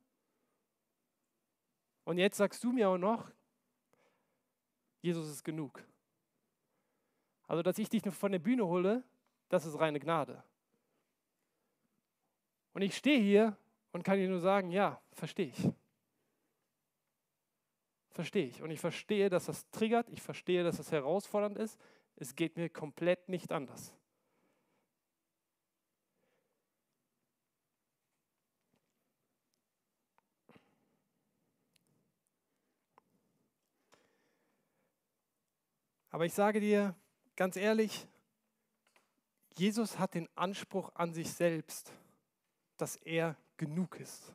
Und 2.09 2.17
jetzt 2.17 2.37
sagst 2.37 2.63
du 2.63 2.71
mir 2.71 2.89
auch 2.89 2.97
noch, 2.97 3.29
Jesus 4.99 5.29
ist 5.29 5.43
genug. 5.43 5.83
Also, 7.45 7.61
dass 7.61 7.77
ich 7.77 7.87
dich 7.87 8.01
von 8.01 8.31
der 8.31 8.39
Bühne 8.39 8.65
hole, 8.65 9.03
das 9.47 9.67
ist 9.67 9.79
reine 9.79 9.99
Gnade. 9.99 10.43
Und 12.73 12.81
ich 12.81 12.97
stehe 12.97 13.19
hier 13.19 13.55
und 13.91 14.01
kann 14.01 14.17
dir 14.17 14.27
nur 14.27 14.39
sagen, 14.39 14.71
ja, 14.71 14.99
verstehe 15.13 15.49
ich. 15.49 15.69
Verstehe 18.09 18.47
ich. 18.47 18.63
Und 18.63 18.71
ich 18.71 18.79
verstehe, 18.79 19.29
dass 19.29 19.45
das 19.45 19.69
triggert, 19.69 20.09
ich 20.09 20.23
verstehe, 20.23 20.63
dass 20.63 20.77
das 20.77 20.91
herausfordernd 20.91 21.59
ist. 21.59 21.79
Es 22.15 22.35
geht 22.35 22.57
mir 22.57 22.69
komplett 22.69 23.29
nicht 23.29 23.51
anders. 23.51 23.93
Aber 36.09 36.25
ich 36.25 36.33
sage 36.33 36.59
dir 36.59 36.95
ganz 37.35 37.55
ehrlich, 37.55 38.07
Jesus 39.55 39.99
hat 39.99 40.13
den 40.13 40.27
Anspruch 40.35 40.91
an 40.95 41.13
sich 41.13 41.31
selbst, 41.31 41.91
dass 42.77 42.95
er 42.97 43.35
genug 43.57 43.99
ist. 43.99 44.33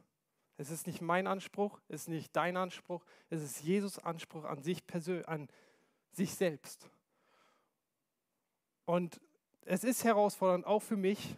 Es 0.57 0.71
ist 0.71 0.87
nicht 0.87 1.01
mein 1.01 1.27
Anspruch, 1.27 1.81
es 1.89 2.03
ist 2.03 2.09
nicht 2.09 2.37
dein 2.37 2.57
Anspruch, 2.57 3.05
es 3.29 3.43
ist 3.43 3.63
Jesus 3.63 3.99
Anspruch 3.99 4.45
an 4.45 4.63
sich 4.63 4.87
persönlich, 4.87 5.27
an 5.27 5.49
sich 6.13 6.35
selbst. 6.35 6.89
Und 8.85 9.21
es 9.63 9.83
ist 9.83 10.05
herausfordernd, 10.05 10.67
auch 10.67 10.81
für 10.81 10.97
mich. 10.97 11.37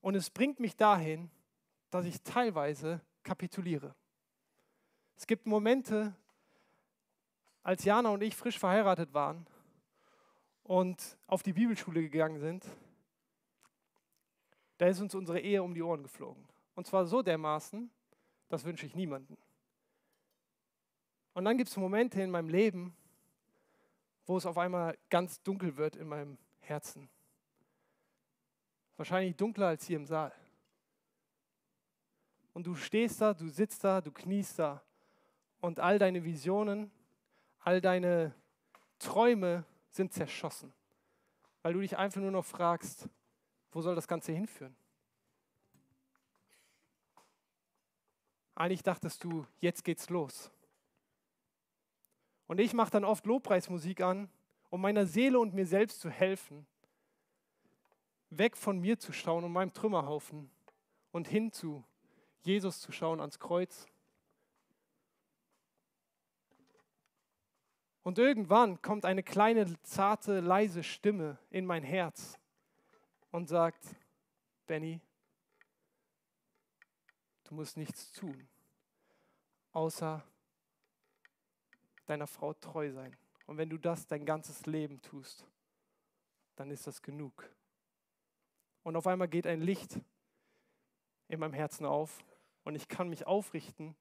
Und 0.00 0.14
es 0.14 0.30
bringt 0.30 0.58
mich 0.58 0.76
dahin, 0.76 1.30
dass 1.90 2.06
ich 2.06 2.22
teilweise 2.22 3.00
kapituliere. 3.22 3.94
Es 5.16 5.26
gibt 5.26 5.46
Momente, 5.46 6.14
als 7.66 7.84
Jana 7.84 8.10
und 8.10 8.22
ich 8.22 8.36
frisch 8.36 8.60
verheiratet 8.60 9.12
waren 9.12 9.44
und 10.62 11.18
auf 11.26 11.42
die 11.42 11.52
Bibelschule 11.52 12.00
gegangen 12.00 12.38
sind, 12.38 12.64
da 14.78 14.86
ist 14.86 15.00
uns 15.00 15.16
unsere 15.16 15.40
Ehe 15.40 15.60
um 15.64 15.74
die 15.74 15.82
Ohren 15.82 16.04
geflogen. 16.04 16.46
Und 16.76 16.86
zwar 16.86 17.06
so 17.06 17.22
dermaßen, 17.22 17.90
das 18.48 18.64
wünsche 18.64 18.86
ich 18.86 18.94
niemandem. 18.94 19.36
Und 21.34 21.44
dann 21.44 21.58
gibt 21.58 21.68
es 21.68 21.76
Momente 21.76 22.22
in 22.22 22.30
meinem 22.30 22.50
Leben, 22.50 22.96
wo 24.26 24.36
es 24.36 24.46
auf 24.46 24.58
einmal 24.58 24.96
ganz 25.10 25.42
dunkel 25.42 25.76
wird 25.76 25.96
in 25.96 26.06
meinem 26.06 26.38
Herzen. 26.60 27.08
Wahrscheinlich 28.96 29.34
dunkler 29.34 29.66
als 29.66 29.84
hier 29.84 29.96
im 29.96 30.06
Saal. 30.06 30.32
Und 32.52 32.64
du 32.64 32.76
stehst 32.76 33.20
da, 33.20 33.34
du 33.34 33.48
sitzt 33.48 33.82
da, 33.82 34.00
du 34.00 34.12
kniest 34.12 34.60
da 34.60 34.84
und 35.60 35.80
all 35.80 35.98
deine 35.98 36.22
Visionen, 36.22 36.92
all 37.66 37.80
deine 37.80 38.32
Träume 39.00 39.64
sind 39.90 40.12
zerschossen, 40.12 40.72
weil 41.62 41.72
du 41.72 41.80
dich 41.80 41.98
einfach 41.98 42.20
nur 42.20 42.30
noch 42.30 42.44
fragst, 42.44 43.08
wo 43.72 43.82
soll 43.82 43.96
das 43.96 44.06
Ganze 44.06 44.32
hinführen? 44.32 44.76
Eigentlich 48.54 48.84
dachtest 48.84 49.24
du, 49.24 49.44
jetzt 49.58 49.82
geht's 49.82 50.08
los. 50.10 50.52
Und 52.46 52.60
ich 52.60 52.72
mache 52.72 52.92
dann 52.92 53.04
oft 53.04 53.26
Lobpreismusik 53.26 54.00
an, 54.00 54.30
um 54.70 54.80
meiner 54.80 55.04
Seele 55.04 55.40
und 55.40 55.52
mir 55.52 55.66
selbst 55.66 56.00
zu 56.00 56.08
helfen, 56.08 56.68
weg 58.30 58.56
von 58.56 58.78
mir 58.78 58.96
zu 58.96 59.12
schauen 59.12 59.42
und 59.42 59.52
meinem 59.52 59.72
Trümmerhaufen 59.72 60.52
und 61.10 61.26
hin 61.26 61.50
zu 61.50 61.82
Jesus 62.42 62.80
zu 62.80 62.92
schauen 62.92 63.20
ans 63.20 63.40
Kreuz. 63.40 63.88
Und 68.06 68.18
irgendwann 68.18 68.80
kommt 68.82 69.04
eine 69.04 69.24
kleine, 69.24 69.66
zarte, 69.82 70.38
leise 70.38 70.84
Stimme 70.84 71.38
in 71.50 71.66
mein 71.66 71.82
Herz 71.82 72.38
und 73.32 73.48
sagt, 73.48 73.84
Benny, 74.68 75.00
du 77.42 77.56
musst 77.56 77.76
nichts 77.76 78.12
tun, 78.12 78.46
außer 79.72 80.22
deiner 82.06 82.28
Frau 82.28 82.54
treu 82.54 82.92
sein. 82.92 83.16
Und 83.44 83.56
wenn 83.56 83.70
du 83.70 83.76
das 83.76 84.06
dein 84.06 84.24
ganzes 84.24 84.66
Leben 84.66 85.02
tust, 85.02 85.44
dann 86.54 86.70
ist 86.70 86.86
das 86.86 87.02
genug. 87.02 87.50
Und 88.84 88.94
auf 88.94 89.08
einmal 89.08 89.26
geht 89.26 89.48
ein 89.48 89.62
Licht 89.62 89.98
in 91.26 91.40
meinem 91.40 91.54
Herzen 91.54 91.84
auf 91.84 92.24
und 92.62 92.76
ich 92.76 92.86
kann 92.86 93.08
mich 93.08 93.26
aufrichten 93.26 93.96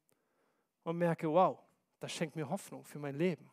und 0.83 0.95
merke, 0.95 1.27
wow, 1.27 1.57
das 1.99 2.11
schenkt 2.11 2.35
mir 2.35 2.47
Hoffnung 2.47 2.85
für 2.85 2.99
mein 2.99 3.15
Leben. 3.15 3.49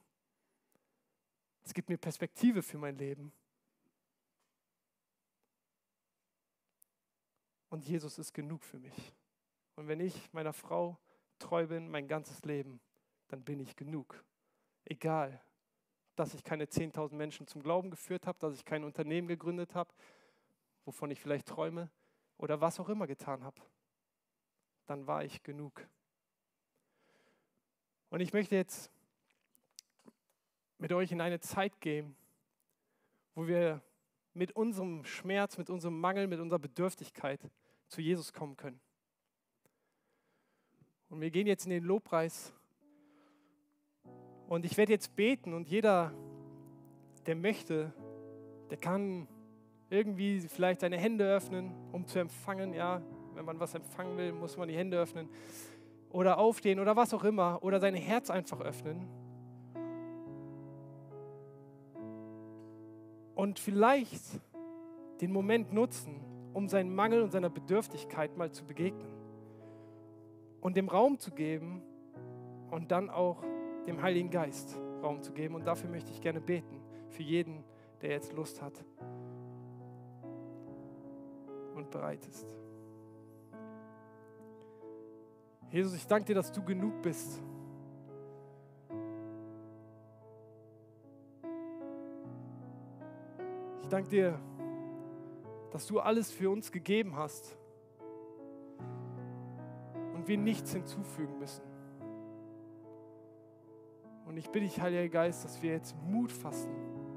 Es 1.64 1.74
gibt 1.74 1.88
mir 1.88 1.96
Perspektive 1.96 2.62
für 2.62 2.78
mein 2.78 2.96
Leben. 2.96 3.32
Und 7.68 7.86
Jesus 7.86 8.18
ist 8.18 8.34
genug 8.34 8.64
für 8.64 8.78
mich. 8.78 9.14
Und 9.76 9.88
wenn 9.88 10.00
ich 10.00 10.32
meiner 10.32 10.52
Frau 10.52 10.98
treu 11.38 11.66
bin, 11.66 11.88
mein 11.88 12.06
ganzes 12.06 12.44
Leben, 12.44 12.80
dann 13.28 13.42
bin 13.42 13.60
ich 13.60 13.76
genug. 13.76 14.22
Egal, 14.84 15.42
dass 16.16 16.34
ich 16.34 16.44
keine 16.44 16.66
10.000 16.66 17.14
Menschen 17.14 17.46
zum 17.46 17.62
Glauben 17.62 17.90
geführt 17.90 18.26
habe, 18.26 18.38
dass 18.38 18.54
ich 18.54 18.64
kein 18.64 18.84
Unternehmen 18.84 19.28
gegründet 19.28 19.74
habe, 19.74 19.92
wovon 20.84 21.10
ich 21.10 21.20
vielleicht 21.20 21.48
träume 21.48 21.90
oder 22.36 22.60
was 22.60 22.78
auch 22.78 22.88
immer 22.88 23.06
getan 23.06 23.44
habe, 23.44 23.62
dann 24.86 25.06
war 25.06 25.24
ich 25.24 25.42
genug. 25.42 25.86
Und 28.10 28.20
ich 28.20 28.32
möchte 28.32 28.54
jetzt 28.54 28.90
mit 30.82 30.92
euch 30.92 31.12
in 31.12 31.20
eine 31.20 31.38
Zeit 31.38 31.80
gehen, 31.80 32.16
wo 33.36 33.46
wir 33.46 33.80
mit 34.34 34.56
unserem 34.56 35.04
Schmerz, 35.04 35.56
mit 35.56 35.70
unserem 35.70 36.00
Mangel, 36.00 36.26
mit 36.26 36.40
unserer 36.40 36.58
Bedürftigkeit 36.58 37.38
zu 37.86 38.00
Jesus 38.00 38.32
kommen 38.32 38.56
können. 38.56 38.80
Und 41.08 41.20
wir 41.20 41.30
gehen 41.30 41.46
jetzt 41.46 41.66
in 41.66 41.70
den 41.70 41.84
Lobpreis. 41.84 42.52
Und 44.48 44.64
ich 44.64 44.76
werde 44.76 44.90
jetzt 44.90 45.14
beten 45.14 45.54
und 45.54 45.68
jeder, 45.68 46.12
der 47.26 47.36
möchte, 47.36 47.94
der 48.68 48.76
kann 48.76 49.28
irgendwie 49.88 50.40
vielleicht 50.40 50.80
seine 50.80 50.98
Hände 50.98 51.32
öffnen, 51.32 51.72
um 51.92 52.08
zu 52.08 52.18
empfangen. 52.18 52.74
Ja, 52.74 53.00
wenn 53.34 53.44
man 53.44 53.60
was 53.60 53.72
empfangen 53.76 54.16
will, 54.16 54.32
muss 54.32 54.56
man 54.56 54.66
die 54.66 54.76
Hände 54.76 54.98
öffnen. 54.98 55.28
Oder 56.10 56.38
aufstehen 56.38 56.80
oder 56.80 56.96
was 56.96 57.14
auch 57.14 57.22
immer. 57.22 57.62
Oder 57.62 57.78
sein 57.78 57.94
Herz 57.94 58.30
einfach 58.30 58.60
öffnen. 58.60 59.21
Und 63.42 63.58
vielleicht 63.58 64.22
den 65.20 65.32
Moment 65.32 65.72
nutzen, 65.72 66.20
um 66.54 66.68
seinen 66.68 66.94
Mangel 66.94 67.22
und 67.22 67.32
seiner 67.32 67.50
Bedürftigkeit 67.50 68.36
mal 68.36 68.52
zu 68.52 68.64
begegnen. 68.64 69.12
Und 70.60 70.76
dem 70.76 70.88
Raum 70.88 71.18
zu 71.18 71.32
geben 71.32 71.82
und 72.70 72.92
dann 72.92 73.10
auch 73.10 73.42
dem 73.84 74.00
Heiligen 74.00 74.30
Geist 74.30 74.78
Raum 75.02 75.22
zu 75.22 75.32
geben. 75.32 75.56
Und 75.56 75.66
dafür 75.66 75.90
möchte 75.90 76.12
ich 76.12 76.20
gerne 76.20 76.40
beten, 76.40 76.80
für 77.08 77.24
jeden, 77.24 77.64
der 78.00 78.10
jetzt 78.10 78.32
Lust 78.32 78.62
hat 78.62 78.74
und 81.74 81.90
bereit 81.90 82.24
ist. 82.28 82.46
Jesus, 85.68 85.96
ich 85.96 86.06
danke 86.06 86.26
dir, 86.26 86.36
dass 86.36 86.52
du 86.52 86.62
genug 86.62 87.02
bist. 87.02 87.42
Danke 93.92 94.08
dir, 94.08 94.38
dass 95.70 95.86
du 95.86 96.00
alles 96.00 96.30
für 96.30 96.50
uns 96.50 96.72
gegeben 96.72 97.14
hast 97.16 97.58
und 100.14 100.26
wir 100.26 100.38
nichts 100.38 100.72
hinzufügen 100.72 101.38
müssen. 101.38 101.62
Und 104.24 104.38
ich 104.38 104.48
bitte 104.48 104.64
dich, 104.64 104.80
Heiliger 104.80 105.08
Geist, 105.10 105.44
dass 105.44 105.62
wir 105.62 105.72
jetzt 105.72 105.94
Mut 106.06 106.32
fassen. 106.32 106.72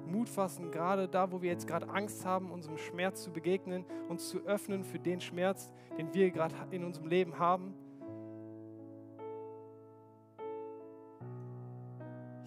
Mut 0.06 0.28
fassen, 0.28 0.70
gerade 0.70 1.08
da, 1.08 1.32
wo 1.32 1.42
wir 1.42 1.50
jetzt 1.50 1.66
gerade 1.66 1.88
Angst 1.88 2.26
haben, 2.26 2.52
unserem 2.52 2.78
Schmerz 2.78 3.24
zu 3.24 3.32
begegnen, 3.32 3.86
uns 4.10 4.28
zu 4.28 4.40
öffnen 4.40 4.84
für 4.84 5.00
den 5.00 5.22
Schmerz, 5.22 5.72
den 5.98 6.14
wir 6.14 6.30
gerade 6.30 6.56
in 6.72 6.84
unserem 6.84 7.08
Leben 7.08 7.40
haben. 7.40 7.74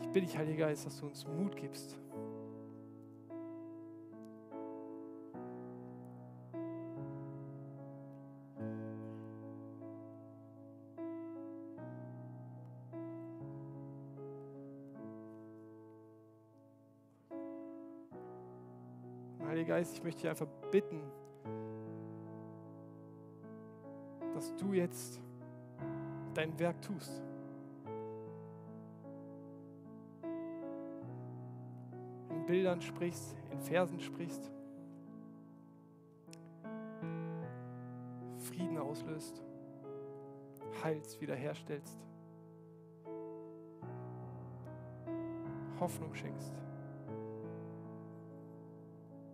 Ich 0.03 0.09
bitte 0.09 0.27
dich, 0.27 0.37
Heiliger 0.37 0.67
Geist, 0.67 0.85
dass 0.85 1.01
du 1.01 1.07
uns 1.07 1.27
Mut 1.27 1.57
gibst. 1.57 1.99
Geist, 19.79 19.95
ich 19.95 20.03
möchte 20.03 20.23
dich 20.23 20.31
einfach 20.31 20.49
bitten, 20.73 21.01
dass 24.35 24.57
du 24.57 24.73
jetzt 24.73 25.21
dein 26.35 26.59
Werk 26.59 26.83
tust. 26.83 27.23
In 32.29 32.45
Bildern 32.45 32.81
sprichst, 32.81 33.37
in 33.53 33.61
Versen 33.61 34.01
sprichst. 34.01 34.51
Frieden 38.38 38.79
auslöst, 38.79 39.45
heilst, 40.83 41.21
wiederherstellst, 41.21 41.97
Hoffnung 45.79 46.12
schenkst. 46.17 46.53